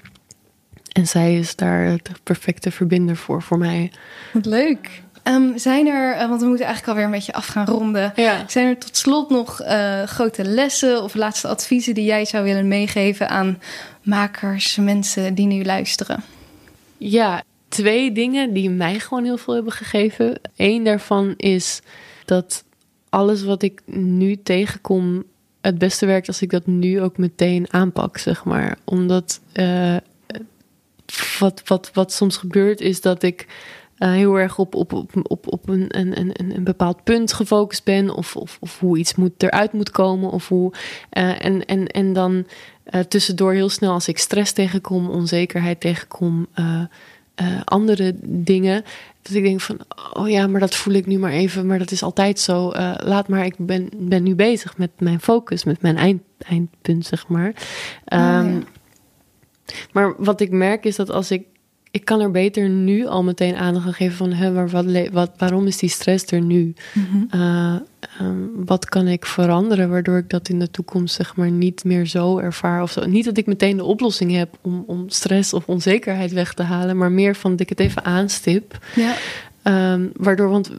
[0.92, 3.92] En zij is daar de perfecte verbinder voor, voor mij.
[4.32, 5.04] Wat leuk.
[5.22, 8.12] Um, zijn er, uh, want we moeten eigenlijk alweer een beetje af gaan ronden.
[8.16, 8.44] Ja.
[8.46, 12.68] Zijn er tot slot nog uh, grote lessen of laatste adviezen die jij zou willen
[12.68, 13.58] meegeven aan
[14.02, 16.24] makers, mensen die nu luisteren?
[16.96, 20.40] Ja, twee dingen die mij gewoon heel veel hebben gegeven.
[20.56, 21.80] Eén daarvan is
[22.24, 22.64] dat
[23.08, 25.24] alles wat ik nu tegenkom
[25.60, 28.78] het beste werkt als ik dat nu ook meteen aanpak, zeg maar.
[28.84, 29.96] Omdat uh,
[31.38, 33.46] wat, wat, wat soms gebeurt is dat ik
[33.98, 37.84] uh, heel erg op, op, op, op, op een, een, een, een bepaald punt gefocust
[37.84, 38.14] ben.
[38.14, 40.30] Of, of, of hoe iets moet, eruit moet komen.
[40.30, 40.72] Of hoe,
[41.12, 42.46] uh, en, en, en dan
[43.08, 46.46] tussendoor heel snel als ik stress tegenkom, onzekerheid tegenkom.
[47.42, 48.84] Uh, andere dingen.
[49.22, 49.78] Dat ik denk van,
[50.12, 51.66] oh ja, maar dat voel ik nu maar even.
[51.66, 52.72] Maar dat is altijd zo.
[52.72, 57.06] Uh, laat maar, ik ben, ben nu bezig met mijn focus, met mijn eind, eindpunt,
[57.06, 57.46] zeg maar.
[57.46, 57.54] Um,
[58.18, 58.58] Oh, ja.
[59.92, 61.46] Maar wat ik merk is dat als ik
[61.96, 65.30] ik kan er beter nu al meteen aandacht aan geven van hè, maar wat, wat,
[65.36, 66.74] waarom is die stress er nu?
[66.92, 67.28] Mm-hmm.
[67.34, 67.74] Uh,
[68.20, 72.06] um, wat kan ik veranderen waardoor ik dat in de toekomst zeg maar niet meer
[72.06, 73.06] zo ervaar of zo.
[73.06, 76.96] Niet dat ik meteen de oplossing heb om, om stress of onzekerheid weg te halen,
[76.96, 78.78] maar meer van dat ik het even aanstip.
[78.94, 79.14] Ja.
[79.92, 80.70] Um, waardoor, want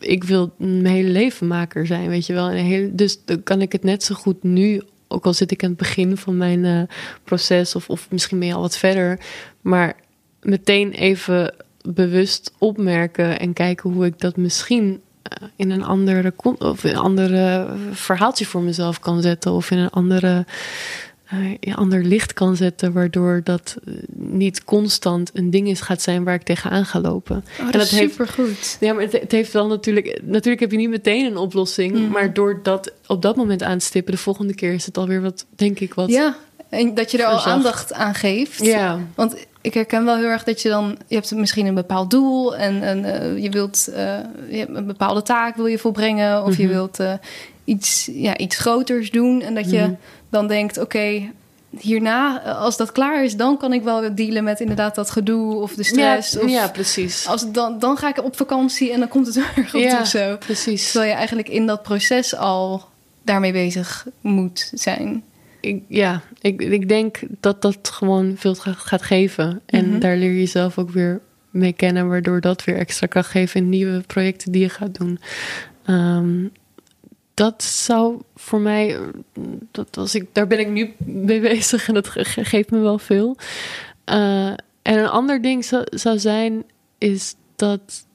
[0.00, 2.48] ik wil mijn hele leven maker zijn, weet je wel.
[2.48, 5.62] En heel, dus dan kan ik het net zo goed nu ook al zit ik
[5.62, 6.82] aan het begin van mijn uh,
[7.24, 9.20] proces, of, of misschien ben je al wat verder,
[9.60, 9.96] maar
[10.42, 16.84] meteen even bewust opmerken en kijken hoe ik dat misschien uh, in een andere of
[16.84, 20.44] in een andere verhaaltje voor mezelf kan zetten of in een andere
[21.34, 23.76] uh, in ander licht kan zetten, waardoor dat
[24.16, 27.36] niet constant een ding is gaat zijn waar ik tegenaan ga lopen.
[27.36, 28.46] Oh, dat, en dat is supergoed.
[28.46, 30.20] Heeft, ja, maar het, het, heeft wel natuurlijk...
[30.22, 32.08] Natuurlijk heb je niet meteen een oplossing, mm.
[32.08, 35.22] maar door dat op dat moment aan te stippen, de volgende keer is het alweer
[35.22, 36.08] wat, denk ik, wat...
[36.08, 36.36] Ja,
[36.70, 38.64] en dat je er al aandacht aan geeft.
[38.64, 38.98] Ja.
[39.14, 40.96] Want ik herken wel heel erg dat je dan...
[41.06, 43.86] Je hebt misschien een bepaald doel en, en uh, je wilt...
[43.90, 43.96] Uh,
[44.50, 46.42] je hebt een bepaalde taak wil je volbrengen...
[46.44, 46.60] of Mhm.
[46.62, 47.12] je wilt uh,
[47.64, 49.42] iets, ja, iets groters doen.
[49.42, 49.92] En dat je Mhm.
[50.30, 51.22] dan denkt, oké...
[51.78, 55.74] Hierna, als dat klaar is, dan kan ik wel dealen met inderdaad dat gedoe of
[55.74, 56.32] de stress.
[56.32, 57.26] Ja, of ja precies.
[57.26, 60.00] Als dan, dan ga ik op vakantie en dan komt het er erg op Ja,
[60.00, 60.36] of zo.
[60.36, 60.90] precies.
[60.90, 62.84] Terwijl je eigenlijk in dat proces al
[63.22, 65.22] daarmee bezig moet zijn.
[65.60, 69.60] Ik, ja, ik, ik denk dat dat gewoon veel ga- gaat geven.
[69.66, 69.98] En Mhm.
[69.98, 73.68] daar leer je jezelf ook weer mee kennen, waardoor dat weer extra kracht geeft in
[73.68, 75.18] nieuwe projecten die je gaat doen.
[75.84, 76.46] Ehm,
[77.34, 78.98] dat zou voor mij,
[79.70, 83.36] dat was ik, daar ben ik nu mee bezig en dat geeft me wel veel.
[84.10, 84.46] Uh,
[84.82, 86.64] en een ander ding zou, zou zijn,
[86.98, 88.06] is dat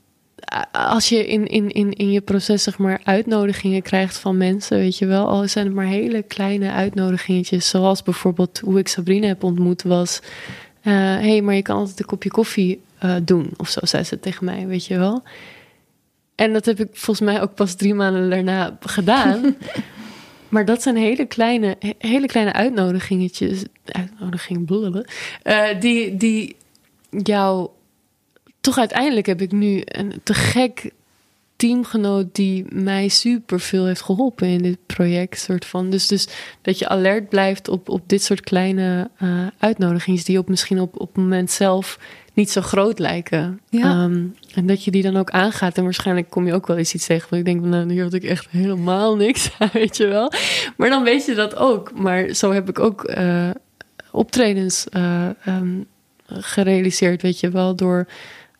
[0.72, 4.98] als je in, in, in, in je proces zeg maar uitnodigingen krijgt van mensen, weet
[4.98, 9.44] je wel, al zijn het maar hele kleine uitnodigingetjes, zoals bijvoorbeeld hoe ik Sabrina heb
[9.44, 10.20] ontmoet, was:
[10.82, 14.04] hé, uh, hey, maar je kan altijd een kopje koffie uh, doen, of zo zei
[14.04, 15.24] ze tegen mij, weet je wel.
[16.36, 19.56] En dat heb ik volgens mij ook pas drie maanden daarna gedaan.
[20.50, 26.56] maar dat zijn hele kleine, hele kleine uitnodigingetjes, uitnodiging, uh, die, die
[27.10, 27.70] jou
[28.66, 30.91] toch uiteindelijk heb ik nu een te gek
[31.55, 35.39] teamgenoot die mij super veel heeft geholpen in dit project.
[35.39, 35.89] Soort van.
[35.89, 36.28] Dus, dus
[36.61, 40.99] dat je alert blijft op, op dit soort kleine uh, uitnodigingen die op misschien op,
[40.99, 41.99] op het moment zelf
[42.34, 43.61] niet zo groot lijken.
[43.70, 44.03] Ja.
[44.03, 45.78] Um, en dat je die dan ook aangaat.
[45.78, 47.28] En waarschijnlijk kom je ook wel eens iets tegen.
[47.30, 50.32] Want ik denk, nou, hier had ik echt helemaal niks weet je wel.
[50.78, 51.91] Maar dan weet je dat ook.
[51.93, 53.49] Maar zo heb ik ook uh,
[54.11, 55.86] optredens uh, um,
[56.28, 57.76] gerealiseerd, weet je wel.
[57.76, 58.07] Door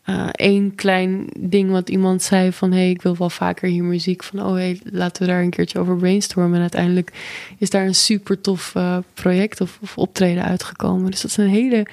[0.08, 2.72] uh, één klein ding wat iemand zei van...
[2.72, 4.42] hé, hey, ik wil wel vaker hier muziek van...
[4.42, 6.54] oh, hey, laten we daar een keertje over brainstormen.
[6.54, 7.12] En uiteindelijk
[7.58, 11.10] is daar een super tof uh, project of, of, optreden uitgekomen.
[11.10, 11.86] Dus dat zijn hele,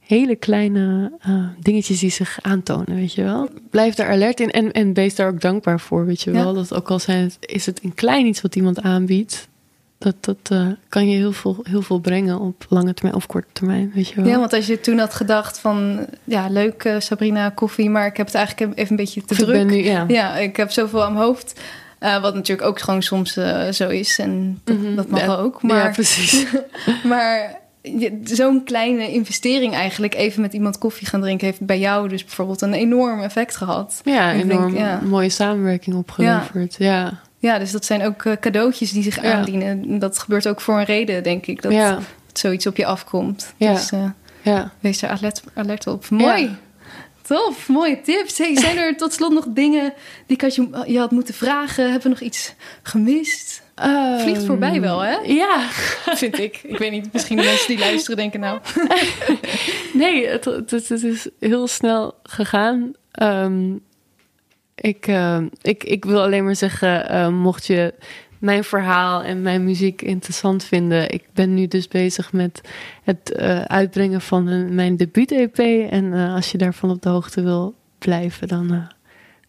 [0.00, 3.48] hele kleine uh, dingetjes die zich aantonen, weet je wel.
[3.70, 6.54] Blijf daar alert in en, en wees daar ook dankbaar voor, weet je wel.
[6.54, 9.48] Dat ook al zijn is het een klein iets wat iemand aanbiedt
[9.98, 13.48] dat, dat uh, kan je heel veel, heel veel brengen op lange termijn of korte
[13.52, 14.26] termijn, weet je wel.
[14.26, 18.16] Ja, want als je toen had gedacht van, ja, leuk uh, Sabrina, koffie, maar ik
[18.16, 19.56] heb het eigenlijk even een beetje te druk.
[19.56, 20.04] Ben nu, ja.
[20.08, 21.60] ja, ik heb zoveel aan mijn hoofd.
[22.00, 23.32] Uh, wat natuurlijk ook gewoon soms
[23.70, 24.96] zo is en dat, mm -hmm.
[24.96, 25.34] dat mag ja.
[25.34, 25.62] ook.
[25.62, 26.46] Maar, ja, precies.
[27.04, 27.60] maar
[28.24, 31.46] zo'n kleine investering eigenlijk even met iemand koffie gaan drinken...
[31.46, 34.00] heeft bij jou dus bijvoorbeeld een enorm effect gehad.
[34.04, 35.00] Ja, een enorm denk, ja.
[35.04, 37.20] mooie samenwerking opgeleverd, ja.
[37.46, 39.32] Ja, dus dat zijn ook uh, cadeautjes die zich ja.
[39.32, 39.98] aandienen.
[39.98, 41.62] Dat gebeurt ook voor een reden, denk ik.
[41.62, 41.98] Dat ja.
[42.32, 43.54] zoiets op je afkomt.
[43.56, 43.72] Ja.
[43.72, 44.10] Dus uh,
[44.42, 44.72] ja.
[44.80, 46.10] wees er alert, alert op.
[46.10, 46.56] Mooi.
[47.22, 48.38] Tof, mooie tips.
[48.38, 49.92] Hey, zijn er tot slot nog dingen
[50.26, 51.84] die ik had je, je had moeten vragen?
[51.84, 53.62] Hebben we nog iets gemist?
[53.84, 55.16] Um, Vliegt voorbij wel, hè?
[55.16, 55.68] Ja.
[56.22, 56.60] Vind ik.
[56.62, 58.60] Ik weet niet, misschien de mensen die luisteren denken nou...
[59.92, 62.92] nee, het, het, het, is heel snel gegaan.
[63.22, 63.84] Um,
[64.86, 67.94] ik, uh, ik, ik wil alleen maar zeggen, uh, mocht je
[68.38, 71.10] mijn verhaal en mijn muziek interessant vinden.
[71.10, 72.60] Ik ben nu dus bezig met
[73.02, 75.58] het uh, uitbrengen van een, mijn debuut-EP.
[75.90, 78.88] En als je daarvan op de hoogte wil blijven, dan,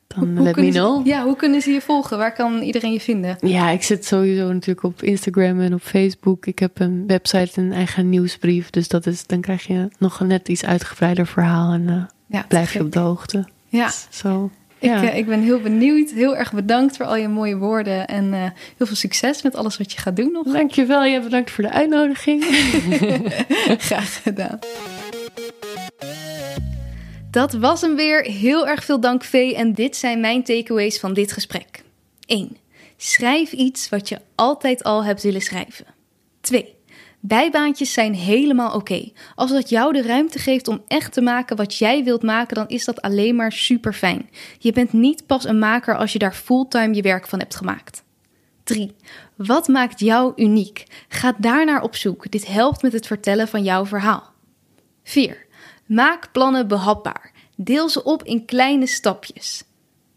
[0.08, 1.06] dan hoe, let me know.
[1.06, 2.18] ja, hoe kunnen ze je volgen?
[2.18, 3.38] Waar kan iedereen je vinden?
[3.42, 6.46] Ja, ik zit sowieso natuurlijk op Instagram en op Facebook.
[6.46, 8.70] Ik heb een website en een eigen nieuwsbrief.
[8.70, 11.74] Dus dat is, dan krijg je nog een net iets uitgebreider verhaal.
[11.74, 13.48] En ja, blijf je op de hoogte.
[13.68, 13.92] Ja.
[14.10, 14.50] Zo.
[14.80, 15.04] Ja.
[15.04, 16.10] uh, ik ben heel benieuwd.
[16.10, 18.08] Heel erg bedankt voor al je mooie woorden.
[18.08, 18.42] En uh,
[18.78, 20.46] heel veel succes met alles wat je gaat doen nog.
[20.46, 21.06] Dankjewel.
[21.06, 22.44] Ja, bedankt voor de uitnodiging.
[23.88, 24.60] Graag gedaan.
[27.32, 28.22] Dat was hem weer.
[28.22, 29.56] Heel erg veel dank, Vee.
[29.56, 31.84] En dit zijn mijn takeaways van dit gesprek.
[32.26, 32.58] 1.
[32.98, 35.86] Schrijf iets wat je altijd al hebt willen schrijven.
[36.42, 36.77] 2.
[37.28, 39.12] Bijbaantjes zijn helemaal oké.
[39.36, 42.68] Als dat jou de ruimte geeft om echt te maken wat jij wilt maken, dan
[42.68, 44.30] is dat alleen maar super fijn.
[44.60, 48.04] Je bent niet pas een maker als je daar fulltime je werk van hebt gemaakt.
[48.64, 48.96] 3.
[49.36, 50.84] Wat maakt jou uniek?
[51.08, 52.32] Ga daarnaar op zoek.
[52.32, 54.32] Dit helpt met het vertellen van jouw verhaal.
[55.04, 55.46] 4.
[55.86, 57.32] Maak plannen behapbaar.
[57.56, 59.64] Deel ze op in kleine stapjes.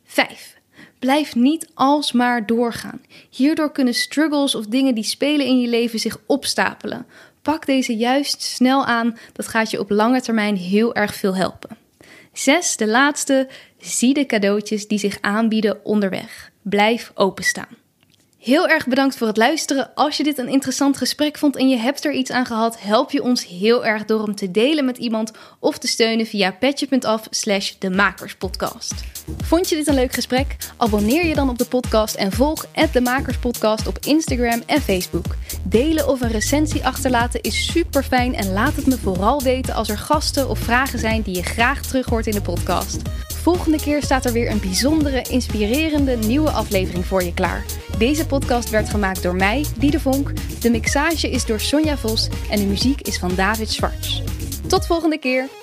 [0.04, 0.59] 5.
[1.00, 3.00] Blijf niet alsmaar doorgaan.
[3.30, 7.06] Hierdoor kunnen struggles of dingen die spelen in je leven zich opstapelen.
[7.42, 11.76] Pak deze juist snel aan, dat gaat je op lange termijn heel erg veel helpen.
[12.32, 13.48] Zes, de laatste,
[13.78, 16.50] zie de cadeautjes die zich aanbieden onderweg.
[16.62, 17.79] Blijf openstaan.
[18.40, 19.90] Heel erg bedankt voor het luisteren.
[19.94, 23.10] Als je dit een interessant gesprek vond en je hebt er iets aan gehad, help
[23.10, 27.26] je ons heel erg door hem te delen met iemand of te steunen via petje.af
[27.30, 28.94] slash de makerspodcast.
[29.42, 30.56] Vond je dit een leuk gesprek?
[30.76, 35.36] Abonneer je dan op de podcast en volg de Makerspodcast op Instagram en Facebook.
[35.62, 39.88] Delen of een recensie achterlaten is super fijn en laat het me vooral weten als
[39.88, 43.02] er gasten of vragen zijn die je graag terug hoort in de podcast.
[43.42, 47.64] Volgende keer staat er weer een bijzondere, inspirerende nieuwe aflevering voor je klaar.
[47.98, 50.32] Deze podcast werd gemaakt door mij, Diede Vonk.
[50.60, 54.22] De mixage is door Sonja Vos en de muziek is van David Schwartz.
[54.66, 55.59] Tot volgende keer!